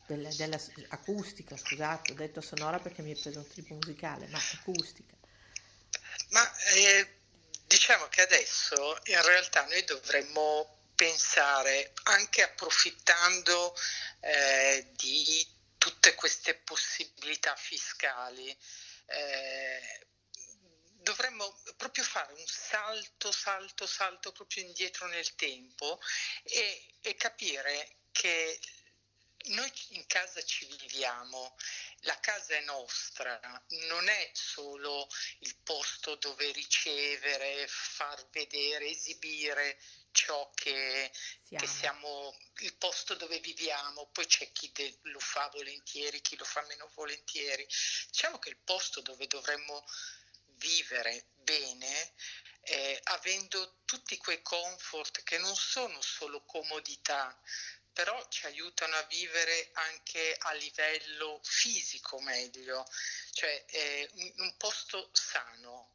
della, 0.05 0.29
della 0.35 0.59
acustica, 0.89 1.57
scusate, 1.57 2.11
ho 2.11 2.15
detto 2.15 2.41
sonora 2.41 2.79
perché 2.79 3.01
mi 3.01 3.13
è 3.13 3.19
preso 3.19 3.39
un 3.39 3.47
trip 3.47 3.69
musicale, 3.71 4.27
ma 4.27 4.39
acustica. 4.59 5.15
Ma 6.29 6.41
eh, 6.75 7.07
diciamo 7.67 8.07
che 8.07 8.21
adesso 8.21 8.97
in 9.05 9.21
realtà 9.21 9.65
noi 9.65 9.83
dovremmo 9.83 10.91
pensare, 10.95 11.91
anche 12.03 12.41
approfittando 12.41 13.75
eh, 14.21 14.87
di 14.93 15.53
tutte 15.77 16.15
queste 16.15 16.55
possibilità 16.55 17.55
fiscali, 17.55 18.49
eh, 19.07 20.05
dovremmo 21.05 21.61
proprio 21.77 22.03
fare 22.03 22.33
un 22.33 22.45
salto, 22.47 23.31
salto, 23.31 23.85
salto 23.85 24.31
proprio 24.31 24.63
indietro 24.63 25.05
nel 25.07 25.35
tempo 25.35 25.99
e, 26.43 26.95
e 27.01 27.15
capire 27.15 27.97
che 28.11 28.59
noi 29.47 29.71
in 29.89 30.05
casa 30.07 30.41
ci 30.43 30.65
viviamo, 30.65 31.55
la 32.01 32.19
casa 32.19 32.55
è 32.55 32.61
nostra, 32.61 33.39
non 33.87 34.07
è 34.07 34.31
solo 34.33 35.07
il 35.39 35.55
posto 35.63 36.15
dove 36.15 36.51
ricevere, 36.51 37.67
far 37.67 38.27
vedere, 38.29 38.87
esibire 38.87 39.79
ciò 40.11 40.49
che 40.53 41.11
siamo. 41.43 41.65
che 41.65 41.67
siamo, 41.67 42.37
il 42.59 42.75
posto 42.75 43.15
dove 43.15 43.39
viviamo, 43.39 44.07
poi 44.11 44.25
c'è 44.25 44.51
chi 44.51 44.71
de, 44.71 44.99
lo 45.03 45.19
fa 45.19 45.49
volentieri, 45.49 46.21
chi 46.21 46.37
lo 46.37 46.45
fa 46.45 46.61
meno 46.63 46.89
volentieri. 46.95 47.67
Diciamo 48.07 48.39
che 48.39 48.49
il 48.49 48.57
posto 48.57 49.01
dove 49.01 49.27
dovremmo 49.27 49.85
vivere 50.57 51.27
bene, 51.33 52.13
eh, 52.61 52.99
avendo 53.03 53.81
tutti 53.85 54.17
quei 54.17 54.41
comfort 54.41 55.21
che 55.23 55.37
non 55.37 55.55
sono 55.55 56.01
solo 56.01 56.43
comodità, 56.45 57.39
però 57.95 58.27
ci 58.27 58.45
aiutano 58.45 58.93
a 58.97 59.03
vivere 59.03 59.69
anche 59.71 60.35
a 60.37 60.51
livello 60.51 61.39
fisico 61.43 62.19
meglio, 62.19 62.85
cioè 63.31 63.63
eh, 63.69 64.11
un, 64.35 64.57
posto 64.57 65.09
sano. 65.13 65.93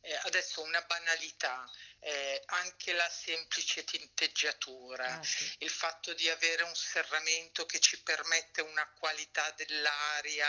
Eh, 0.00 0.14
adesso 0.24 0.60
una 0.60 0.82
banalità, 0.82 1.68
eh, 2.00 2.42
anche 2.46 2.92
la 2.92 3.08
semplice 3.08 3.84
tinteggiatura, 3.84 5.18
ah, 5.18 5.24
sì. 5.24 5.56
il 5.60 5.70
fatto 5.70 6.12
di 6.12 6.28
avere 6.28 6.62
un 6.62 6.74
serramento 6.74 7.64
che 7.64 7.80
ci 7.80 8.00
permette 8.02 8.60
una 8.60 8.86
qualità 8.98 9.50
dell'aria, 9.52 10.48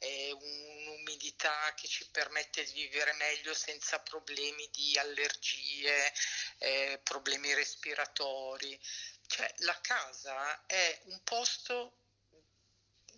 eh, 0.00 0.30
un'umidità 0.32 1.72
che 1.74 1.88
ci 1.88 2.06
permette 2.10 2.62
di 2.64 2.72
vivere 2.72 3.14
meglio 3.14 3.54
senza 3.54 3.98
problemi 4.00 4.68
di 4.70 4.98
allergie, 4.98 6.12
eh, 6.58 7.00
problemi 7.02 7.54
respiratori. 7.54 8.78
Cioè, 9.30 9.54
la 9.58 9.78
casa 9.80 10.66
è 10.66 11.02
un 11.04 11.22
posto, 11.22 11.92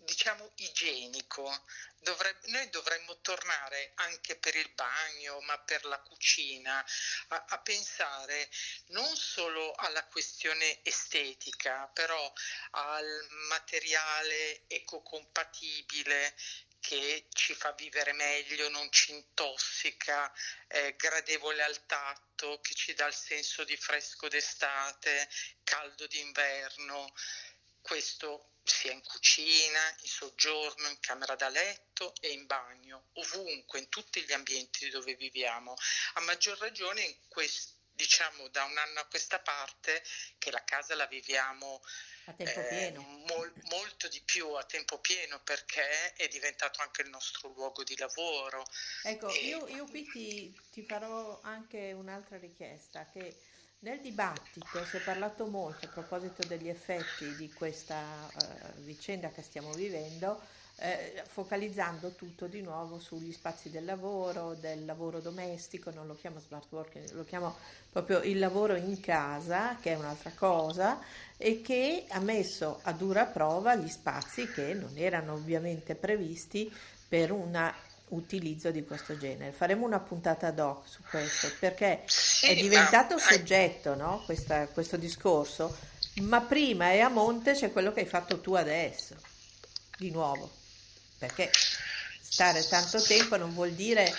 diciamo, 0.05 0.51
igienico. 0.57 1.65
Dovrebbe, 2.01 2.51
noi 2.51 2.69
dovremmo 2.69 3.19
tornare 3.21 3.93
anche 3.95 4.35
per 4.35 4.55
il 4.55 4.69
bagno, 4.73 5.41
ma 5.41 5.57
per 5.57 5.85
la 5.85 5.99
cucina, 6.01 6.85
a, 7.29 7.45
a 7.47 7.57
pensare 7.61 8.47
non 8.89 9.15
solo 9.15 9.73
alla 9.73 10.05
questione 10.05 10.83
estetica, 10.83 11.89
però 11.91 12.31
al 12.71 13.27
materiale 13.47 14.65
ecocompatibile 14.67 16.35
che 16.83 17.27
ci 17.31 17.53
fa 17.53 17.71
vivere 17.71 18.11
meglio, 18.11 18.67
non 18.67 18.91
ci 18.91 19.13
intossica, 19.13 20.29
è 20.67 20.93
gradevole 20.97 21.63
al 21.63 21.85
tatto, 21.85 22.59
che 22.59 22.73
ci 22.73 22.93
dà 22.93 23.07
il 23.07 23.13
senso 23.13 23.63
di 23.63 23.77
fresco 23.77 24.27
d'estate, 24.27 25.29
caldo 25.63 26.05
d'inverno. 26.07 27.13
Questo 27.79 28.49
sia 28.65 28.91
in 28.91 29.01
cucina, 29.01 29.95
in 30.01 30.09
soggiorno, 30.09 30.89
in 30.89 30.99
camera 30.99 31.35
da 31.35 31.47
letto 31.47 32.13
e 32.19 32.31
in 32.31 32.45
bagno, 32.47 33.07
ovunque, 33.13 33.79
in 33.79 33.87
tutti 33.87 34.21
gli 34.21 34.33
ambienti 34.33 34.89
dove 34.89 35.15
viviamo. 35.15 35.75
A 36.15 36.19
maggior 36.19 36.57
ragione 36.57 37.01
in 37.01 37.15
questi 37.29 37.82
diciamo 38.03 38.49
da 38.49 38.65
un 38.65 38.77
anno 38.77 38.99
a 38.99 39.05
questa 39.05 39.39
parte 39.39 40.03
che 40.37 40.51
la 40.51 40.61
casa 40.65 40.93
la 40.95 41.05
viviamo 41.05 41.81
a 42.25 42.33
tempo 42.33 42.59
eh, 42.59 42.67
pieno. 42.67 43.01
Mol, 43.01 43.53
molto 43.69 44.09
di 44.09 44.21
più 44.25 44.51
a 44.53 44.63
tempo 44.63 44.99
pieno 44.99 45.39
perché 45.41 46.13
è 46.13 46.27
diventato 46.27 46.81
anche 46.81 47.01
il 47.01 47.09
nostro 47.09 47.53
luogo 47.55 47.83
di 47.83 47.95
lavoro. 47.97 48.65
Ecco, 49.03 49.29
e... 49.29 49.45
io, 49.45 49.67
io, 49.67 49.85
qui 49.85 50.03
ti, 50.03 50.59
ti, 50.71 50.83
farò 50.83 51.39
anche 51.43 51.93
un'altra 51.93 52.37
richiesta 52.37 53.07
che 53.09 53.37
nel 53.79 54.01
dibattito 54.01 54.85
si 54.85 54.97
è 54.97 55.01
parlato 55.01 55.45
molto 55.45 55.85
a 55.85 55.89
proposito 55.89 56.45
degli 56.45 56.69
effetti 56.69 57.35
di 57.35 57.51
questa 57.53 58.01
uh, 58.01 58.81
vicenda 58.81 59.29
che 59.29 59.41
stiamo 59.41 59.71
vivendo 59.73 60.41
eh, 60.77 61.23
focalizzando 61.27 62.11
tutto 62.11 62.47
di 62.47 62.61
nuovo 62.61 62.99
sugli 62.99 63.31
spazi 63.31 63.69
del 63.69 63.85
lavoro, 63.85 64.55
del 64.55 64.85
lavoro 64.85 65.19
domestico, 65.19 65.91
non 65.91 66.07
lo 66.07 66.15
chiamo 66.15 66.39
smart 66.39 66.65
working, 66.71 67.11
lo 67.11 67.23
chiamo 67.23 67.55
proprio 67.91 68.21
il 68.21 68.39
lavoro 68.39 68.75
in 68.75 68.99
casa, 68.99 69.77
che 69.79 69.93
è 69.93 69.95
un'altra 69.95 70.31
cosa, 70.35 70.99
e 71.37 71.61
che 71.61 72.05
ha 72.09 72.19
messo 72.19 72.79
a 72.83 72.91
dura 72.91 73.25
prova 73.25 73.75
gli 73.75 73.89
spazi 73.89 74.47
che 74.47 74.73
non 74.73 74.91
erano 74.95 75.33
ovviamente 75.33 75.95
previsti 75.95 76.73
per 77.07 77.31
un 77.31 77.55
utilizzo 78.09 78.71
di 78.71 78.83
questo 78.83 79.17
genere. 79.17 79.51
Faremo 79.51 79.85
una 79.85 79.99
puntata 79.99 80.47
ad 80.47 80.59
hoc 80.59 80.87
su 80.87 81.01
questo 81.09 81.49
perché 81.59 82.01
sì, 82.05 82.47
è 82.47 82.55
diventato 82.55 83.15
ma... 83.15 83.21
soggetto 83.21 83.95
no? 83.95 84.21
Questa, 84.25 84.67
questo 84.67 84.97
discorso, 84.97 85.75
ma 86.21 86.41
prima 86.41 86.91
e 86.91 86.99
a 86.99 87.09
monte 87.09 87.53
c'è 87.53 87.71
quello 87.71 87.93
che 87.93 88.01
hai 88.01 88.05
fatto 88.05 88.41
tu 88.41 88.53
adesso, 88.53 89.15
di 89.97 90.11
nuovo 90.11 90.61
perché 91.23 91.49
stare 92.19 92.67
tanto 92.67 93.01
tempo 93.01 93.37
non 93.37 93.53
vuol 93.53 93.71
dire 93.71 94.13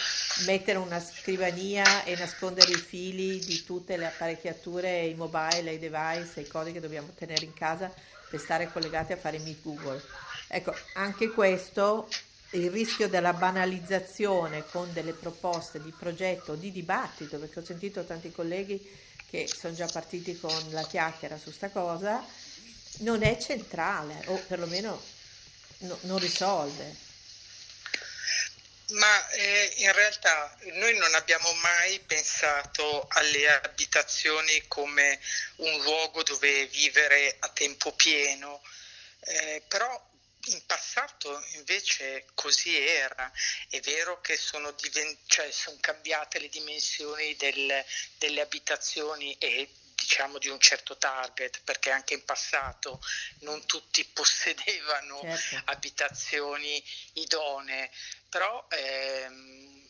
mettere 0.46 0.78
una 0.78 1.00
scrivania 1.00 2.04
e 2.04 2.16
nascondere 2.16 2.72
i 2.72 2.76
fili 2.76 3.38
di 3.40 3.62
tutte 3.62 3.98
le 3.98 4.06
apparecchiature, 4.06 5.04
i 5.04 5.14
mobile, 5.14 5.72
i 5.72 5.78
device, 5.78 6.40
i 6.40 6.46
cose 6.46 6.72
che 6.72 6.80
dobbiamo 6.80 7.12
tenere 7.14 7.44
in 7.44 7.52
casa 7.52 7.92
per 8.30 8.40
stare 8.40 8.72
collegati 8.72 9.12
a 9.12 9.18
fare 9.18 9.38
Meet 9.38 9.62
Google. 9.62 10.02
Ecco, 10.48 10.74
anche 10.94 11.28
questo, 11.28 12.08
il 12.50 12.70
rischio 12.70 13.08
della 13.08 13.34
banalizzazione 13.34 14.64
con 14.70 14.90
delle 14.94 15.12
proposte 15.12 15.82
di 15.82 15.92
progetto, 15.96 16.54
di 16.54 16.72
dibattito, 16.72 17.38
perché 17.38 17.58
ho 17.58 17.64
sentito 17.64 18.04
tanti 18.04 18.32
colleghi 18.32 18.80
che 19.28 19.46
sono 19.46 19.74
già 19.74 19.88
partiti 19.92 20.38
con 20.38 20.54
la 20.70 20.86
chiacchiera 20.86 21.36
su 21.36 21.50
sta 21.50 21.68
cosa, 21.68 22.24
non 23.00 23.22
è 23.22 23.36
centrale, 23.36 24.22
o 24.26 24.40
perlomeno 24.46 25.13
no, 25.78 25.98
non 26.02 26.18
risolve. 26.18 27.02
Ma 28.88 29.28
eh, 29.30 29.72
in 29.78 29.92
realtà 29.92 30.56
noi 30.74 30.96
non 30.98 31.14
abbiamo 31.14 31.50
mai 31.54 31.98
pensato 32.00 33.06
alle 33.08 33.48
abitazioni 33.48 34.66
come 34.68 35.18
un 35.56 35.82
luogo 35.82 36.22
dove 36.22 36.66
vivere 36.66 37.36
a 37.38 37.48
tempo 37.48 37.92
pieno, 37.92 38.62
eh, 39.20 39.62
però 39.66 40.12
in 40.48 40.66
passato 40.66 41.42
invece 41.54 42.26
così 42.34 42.76
era. 42.76 43.32
È 43.68 43.80
vero 43.80 44.20
che 44.20 44.36
sono, 44.36 44.70
divent- 44.72 45.20
cioè, 45.26 45.50
sono 45.50 45.78
cambiate 45.80 46.38
le 46.38 46.48
dimensioni 46.48 47.34
del, 47.36 47.84
delle 48.18 48.40
abitazioni 48.42 49.34
e 49.38 49.68
diciamo 50.04 50.36
di 50.38 50.48
un 50.48 50.60
certo 50.60 50.98
target, 50.98 51.62
perché 51.64 51.90
anche 51.90 52.12
in 52.12 52.24
passato 52.24 53.00
non 53.40 53.64
tutti 53.64 54.04
possedevano 54.12 55.20
certo. 55.22 55.70
abitazioni 55.70 56.84
idonee, 57.14 57.90
però 58.28 58.66
ehm, 58.70 59.88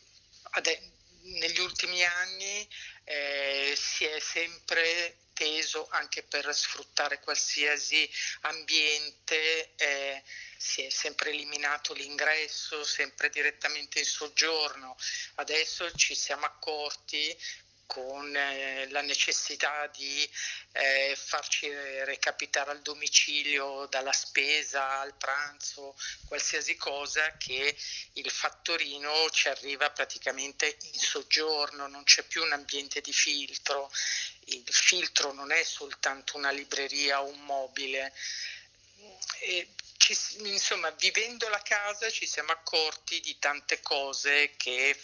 ade- 0.51 0.91
negli 1.23 1.59
ultimi 1.59 2.03
anni 2.03 2.67
eh, 3.03 3.73
si 3.77 4.05
è 4.05 4.19
sempre 4.19 5.17
teso 5.33 5.87
anche 5.89 6.23
per 6.23 6.55
sfruttare 6.55 7.19
qualsiasi 7.19 8.09
ambiente, 8.41 9.75
eh, 9.75 10.23
si 10.57 10.83
è 10.83 10.89
sempre 10.89 11.31
eliminato 11.31 11.93
l'ingresso, 11.93 12.85
sempre 12.85 13.29
direttamente 13.29 13.99
in 13.99 14.05
soggiorno. 14.05 14.95
Adesso 15.35 15.91
ci 15.91 16.15
siamo 16.15 16.45
accorti 16.45 17.37
con 17.85 18.35
eh, 18.35 18.87
la 18.89 19.01
necessità 19.01 19.87
di 19.87 20.29
eh, 20.73 21.15
farci 21.15 21.69
recapitare 21.69 22.71
al 22.71 22.81
domicilio 22.81 23.85
dalla 23.87 24.11
spesa 24.11 24.99
al 24.99 25.15
pranzo, 25.15 25.95
qualsiasi 26.27 26.75
cosa, 26.75 27.37
che 27.37 27.75
il 28.13 28.29
fattorino 28.29 29.29
ci 29.29 29.47
arriva 29.47 29.89
praticamente 29.91 30.77
in 30.93 30.99
soggiorno, 30.99 31.87
non 31.87 32.03
c'è 32.03 32.23
più 32.23 32.43
un 32.43 32.53
ambiente 32.53 33.01
di 33.01 33.13
filtro. 33.13 33.91
Il 34.47 34.63
filtro 34.65 35.31
non 35.33 35.51
è 35.51 35.63
soltanto 35.63 36.37
una 36.37 36.51
libreria 36.51 37.21
o 37.21 37.27
un 37.27 37.39
mobile. 37.41 38.13
E 39.39 39.69
ci, 39.97 40.17
insomma, 40.39 40.89
vivendo 40.91 41.47
la 41.49 41.61
casa 41.61 42.09
ci 42.09 42.27
siamo 42.27 42.51
accorti 42.51 43.19
di 43.21 43.37
tante 43.39 43.81
cose 43.81 44.53
che 44.57 44.95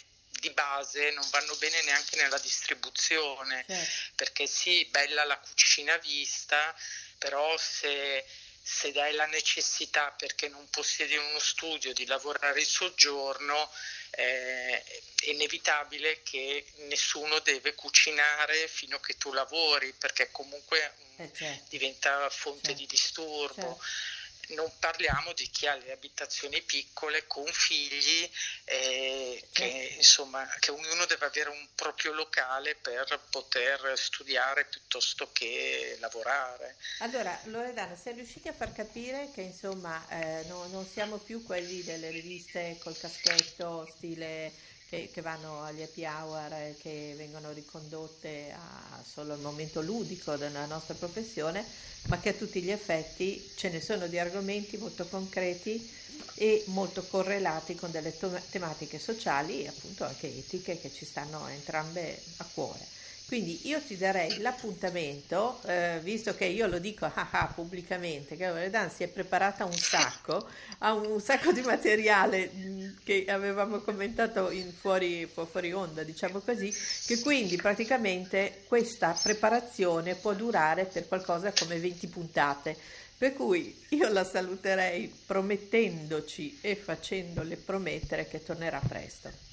di 0.42 0.50
base 0.50 1.12
non 1.12 1.26
vanno 1.30 1.54
bene 1.54 1.80
neanche 1.82 2.16
nella 2.16 2.38
distribuzione, 2.38 3.64
certo. 3.64 3.90
perché 4.16 4.48
sì, 4.48 4.84
bella 4.86 5.22
la 5.22 5.38
cucina 5.38 5.96
vista, 5.98 6.74
però 7.16 7.56
se, 7.56 8.26
se 8.60 8.90
dai 8.90 9.14
la 9.14 9.26
necessità 9.26 10.10
perché 10.10 10.48
non 10.48 10.68
possiedi 10.68 11.16
uno 11.16 11.38
studio 11.38 11.92
di 11.92 12.06
lavorare 12.06 12.58
in 12.58 12.66
soggiorno, 12.66 13.70
eh, 14.10 14.82
è 14.82 15.30
inevitabile 15.30 16.24
che 16.24 16.66
nessuno 16.88 17.38
deve 17.38 17.74
cucinare 17.74 18.66
fino 18.66 18.96
a 18.96 19.00
che 19.00 19.16
tu 19.16 19.32
lavori, 19.32 19.92
perché 19.92 20.32
comunque 20.32 20.94
eh 21.18 21.30
certo. 21.32 21.66
diventa 21.68 22.28
fonte 22.30 22.70
certo. 22.70 22.80
di 22.80 22.86
disturbo. 22.88 23.78
Certo 23.78 24.20
non 24.48 24.70
parliamo 24.78 25.32
di 25.32 25.48
chi 25.48 25.66
ha 25.66 25.74
le 25.76 25.92
abitazioni 25.92 26.60
piccole 26.62 27.26
con 27.26 27.46
figli, 27.46 28.28
eh, 28.64 29.48
che, 29.52 29.94
insomma, 29.96 30.46
che 30.58 30.70
ognuno 30.70 31.06
deve 31.06 31.26
avere 31.26 31.50
un 31.50 31.68
proprio 31.74 32.12
locale 32.12 32.74
per 32.74 33.20
poter 33.30 33.92
studiare 33.96 34.64
piuttosto 34.66 35.30
che 35.32 35.96
lavorare. 36.00 36.76
Allora, 36.98 37.38
Loredana, 37.44 37.96
sei 37.96 38.14
riusciti 38.14 38.48
a 38.48 38.52
far 38.52 38.72
capire 38.72 39.30
che 39.32 39.42
insomma 39.42 40.06
eh, 40.08 40.44
no, 40.46 40.66
non 40.68 40.86
siamo 40.86 41.18
più 41.18 41.42
quelli 41.44 41.82
delle 41.82 42.10
riviste 42.10 42.78
col 42.82 42.96
caschetto 42.98 43.88
stile 43.96 44.52
che, 44.92 45.08
che, 45.10 45.22
vanno 45.22 45.62
agli 45.62 45.80
happy 45.80 46.04
hour, 46.04 46.76
che 46.76 47.14
vengono 47.16 47.50
ricondotte 47.52 48.52
a 48.52 49.02
solo 49.02 49.32
il 49.32 49.40
momento 49.40 49.80
ludico 49.80 50.36
della 50.36 50.66
nostra 50.66 50.92
professione, 50.92 51.64
ma 52.08 52.20
che 52.20 52.28
a 52.28 52.34
tutti 52.34 52.60
gli 52.60 52.70
effetti 52.70 53.50
ce 53.56 53.70
ne 53.70 53.80
sono 53.80 54.06
di 54.06 54.18
argomenti 54.18 54.76
molto 54.76 55.06
concreti 55.06 55.90
e 56.34 56.64
molto 56.66 57.04
correlati 57.04 57.74
con 57.74 57.90
delle 57.90 58.14
tematiche 58.50 58.98
sociali 58.98 59.62
e 59.64 59.68
appunto 59.68 60.04
anche 60.04 60.26
etiche 60.26 60.78
che 60.78 60.92
ci 60.92 61.06
stanno 61.06 61.46
entrambe 61.46 62.20
a 62.36 62.46
cuore. 62.52 62.86
Quindi 63.32 63.66
io 63.66 63.80
ti 63.80 63.96
darei 63.96 64.40
l'appuntamento, 64.40 65.58
eh, 65.64 66.00
visto 66.02 66.34
che 66.34 66.44
io 66.44 66.66
lo 66.66 66.78
dico 66.78 67.06
ah, 67.06 67.28
ah, 67.30 67.46
pubblicamente, 67.46 68.36
che 68.36 68.46
Loredan 68.46 68.90
si 68.90 69.04
è 69.04 69.08
preparata 69.08 69.64
un 69.64 69.72
sacco, 69.72 70.46
ha 70.80 70.92
un, 70.92 71.18
sacco 71.18 71.50
di 71.50 71.62
materiale 71.62 72.50
mm, 72.54 72.90
che 73.02 73.24
avevamo 73.26 73.78
commentato 73.78 74.52
fuori, 74.78 75.26
fuori 75.50 75.72
onda, 75.72 76.02
diciamo 76.02 76.40
così, 76.40 76.70
che 77.06 77.20
quindi 77.20 77.56
praticamente 77.56 78.64
questa 78.68 79.18
preparazione 79.22 80.14
può 80.14 80.34
durare 80.34 80.84
per 80.84 81.08
qualcosa 81.08 81.54
come 81.58 81.78
20 81.78 82.06
puntate. 82.08 82.76
Per 83.16 83.32
cui 83.32 83.82
io 83.88 84.10
la 84.10 84.24
saluterei 84.24 85.10
promettendoci 85.24 86.58
e 86.60 86.76
facendole 86.76 87.56
promettere 87.56 88.28
che 88.28 88.42
tornerà 88.42 88.82
presto. 88.86 89.51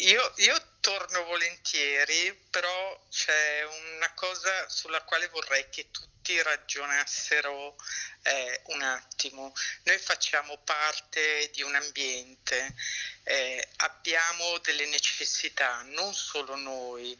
Io, 0.00 0.32
io 0.36 0.76
torno 0.78 1.24
volentieri, 1.24 2.32
però 2.50 3.06
c'è 3.10 3.64
una 3.96 4.12
cosa 4.14 4.68
sulla 4.68 5.02
quale 5.02 5.26
vorrei 5.28 5.68
che 5.70 5.90
tutti 5.90 6.40
ragionassero 6.40 7.74
eh, 8.22 8.62
un 8.66 8.82
attimo. 8.82 9.52
Noi 9.82 9.98
facciamo 9.98 10.56
parte 10.58 11.50
di 11.52 11.62
un 11.62 11.74
ambiente, 11.74 12.76
eh, 13.24 13.68
abbiamo 13.78 14.58
delle 14.58 14.86
necessità, 14.86 15.82
non 15.86 16.14
solo 16.14 16.54
noi, 16.54 17.18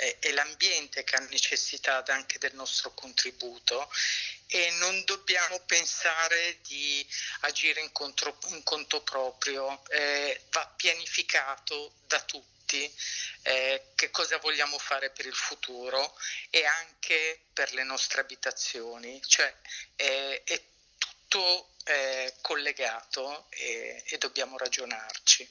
eh, 0.00 0.18
è 0.18 0.32
l'ambiente 0.32 1.04
che 1.04 1.16
ha 1.16 1.20
necessità 1.28 2.02
anche 2.06 2.38
del 2.38 2.54
nostro 2.54 2.92
contributo 2.94 3.90
e 4.46 4.70
non 4.78 5.04
dobbiamo 5.04 5.60
pensare 5.60 6.58
di 6.62 7.06
agire 7.40 7.80
in, 7.80 7.92
contro, 7.92 8.36
in 8.48 8.62
conto 8.62 9.02
proprio, 9.02 9.82
eh, 9.90 10.42
va 10.50 10.66
pianificato 10.74 11.92
da 12.06 12.20
tutti 12.22 12.92
eh, 13.42 13.82
che 13.94 14.10
cosa 14.10 14.38
vogliamo 14.38 14.78
fare 14.78 15.10
per 15.10 15.26
il 15.26 15.34
futuro 15.34 16.16
e 16.48 16.64
anche 16.64 17.42
per 17.52 17.72
le 17.74 17.84
nostre 17.84 18.22
abitazioni, 18.22 19.20
cioè 19.26 19.54
è, 19.96 20.42
è 20.44 20.62
tutto 20.96 21.74
eh, 21.84 22.34
collegato 22.40 23.46
e, 23.50 24.02
e, 24.06 24.18
dobbiamo 24.18 24.56
ragionarci. 24.56 25.48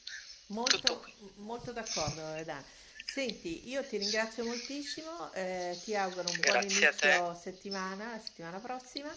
Molto, 0.47 1.05
molto 1.35 1.71
d'accordo, 1.71 2.21
Loredana. 2.21 2.78
Senti, 3.11 3.67
io 3.67 3.83
ti 3.83 3.97
ringrazio 3.97 4.45
moltissimo, 4.45 5.33
eh, 5.33 5.75
ti 5.83 5.95
auguro 5.95 6.29
un 6.29 6.39
buon 6.39 6.63
inizio 6.63 7.33
settimana, 7.41 8.11
la 8.11 8.19
settimana 8.19 8.59
prossima 8.59 9.11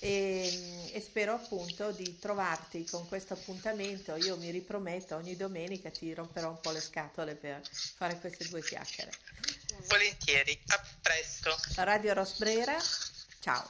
e, 0.00 0.90
e, 0.92 1.00
spero 1.00 1.32
appunto 1.32 1.90
di 1.92 2.18
trovarti 2.18 2.84
con 2.84 3.08
questo 3.08 3.32
appuntamento. 3.32 4.16
Io 4.16 4.36
mi 4.36 4.50
riprometto 4.50 5.16
ogni 5.16 5.34
domenica 5.34 5.88
ti 5.90 6.12
romperò 6.12 6.50
un 6.50 6.60
po' 6.60 6.72
le 6.72 6.80
scatole 6.80 7.34
per 7.36 7.62
fare 7.96 8.18
queste 8.20 8.46
due 8.48 8.62
chiacchiere. 8.62 9.12
Volentieri, 9.86 10.60
a 10.66 10.84
presto. 11.00 11.56
Radio 11.76 12.12
Rosbrera, 12.12 12.76
ciao. 13.40 13.68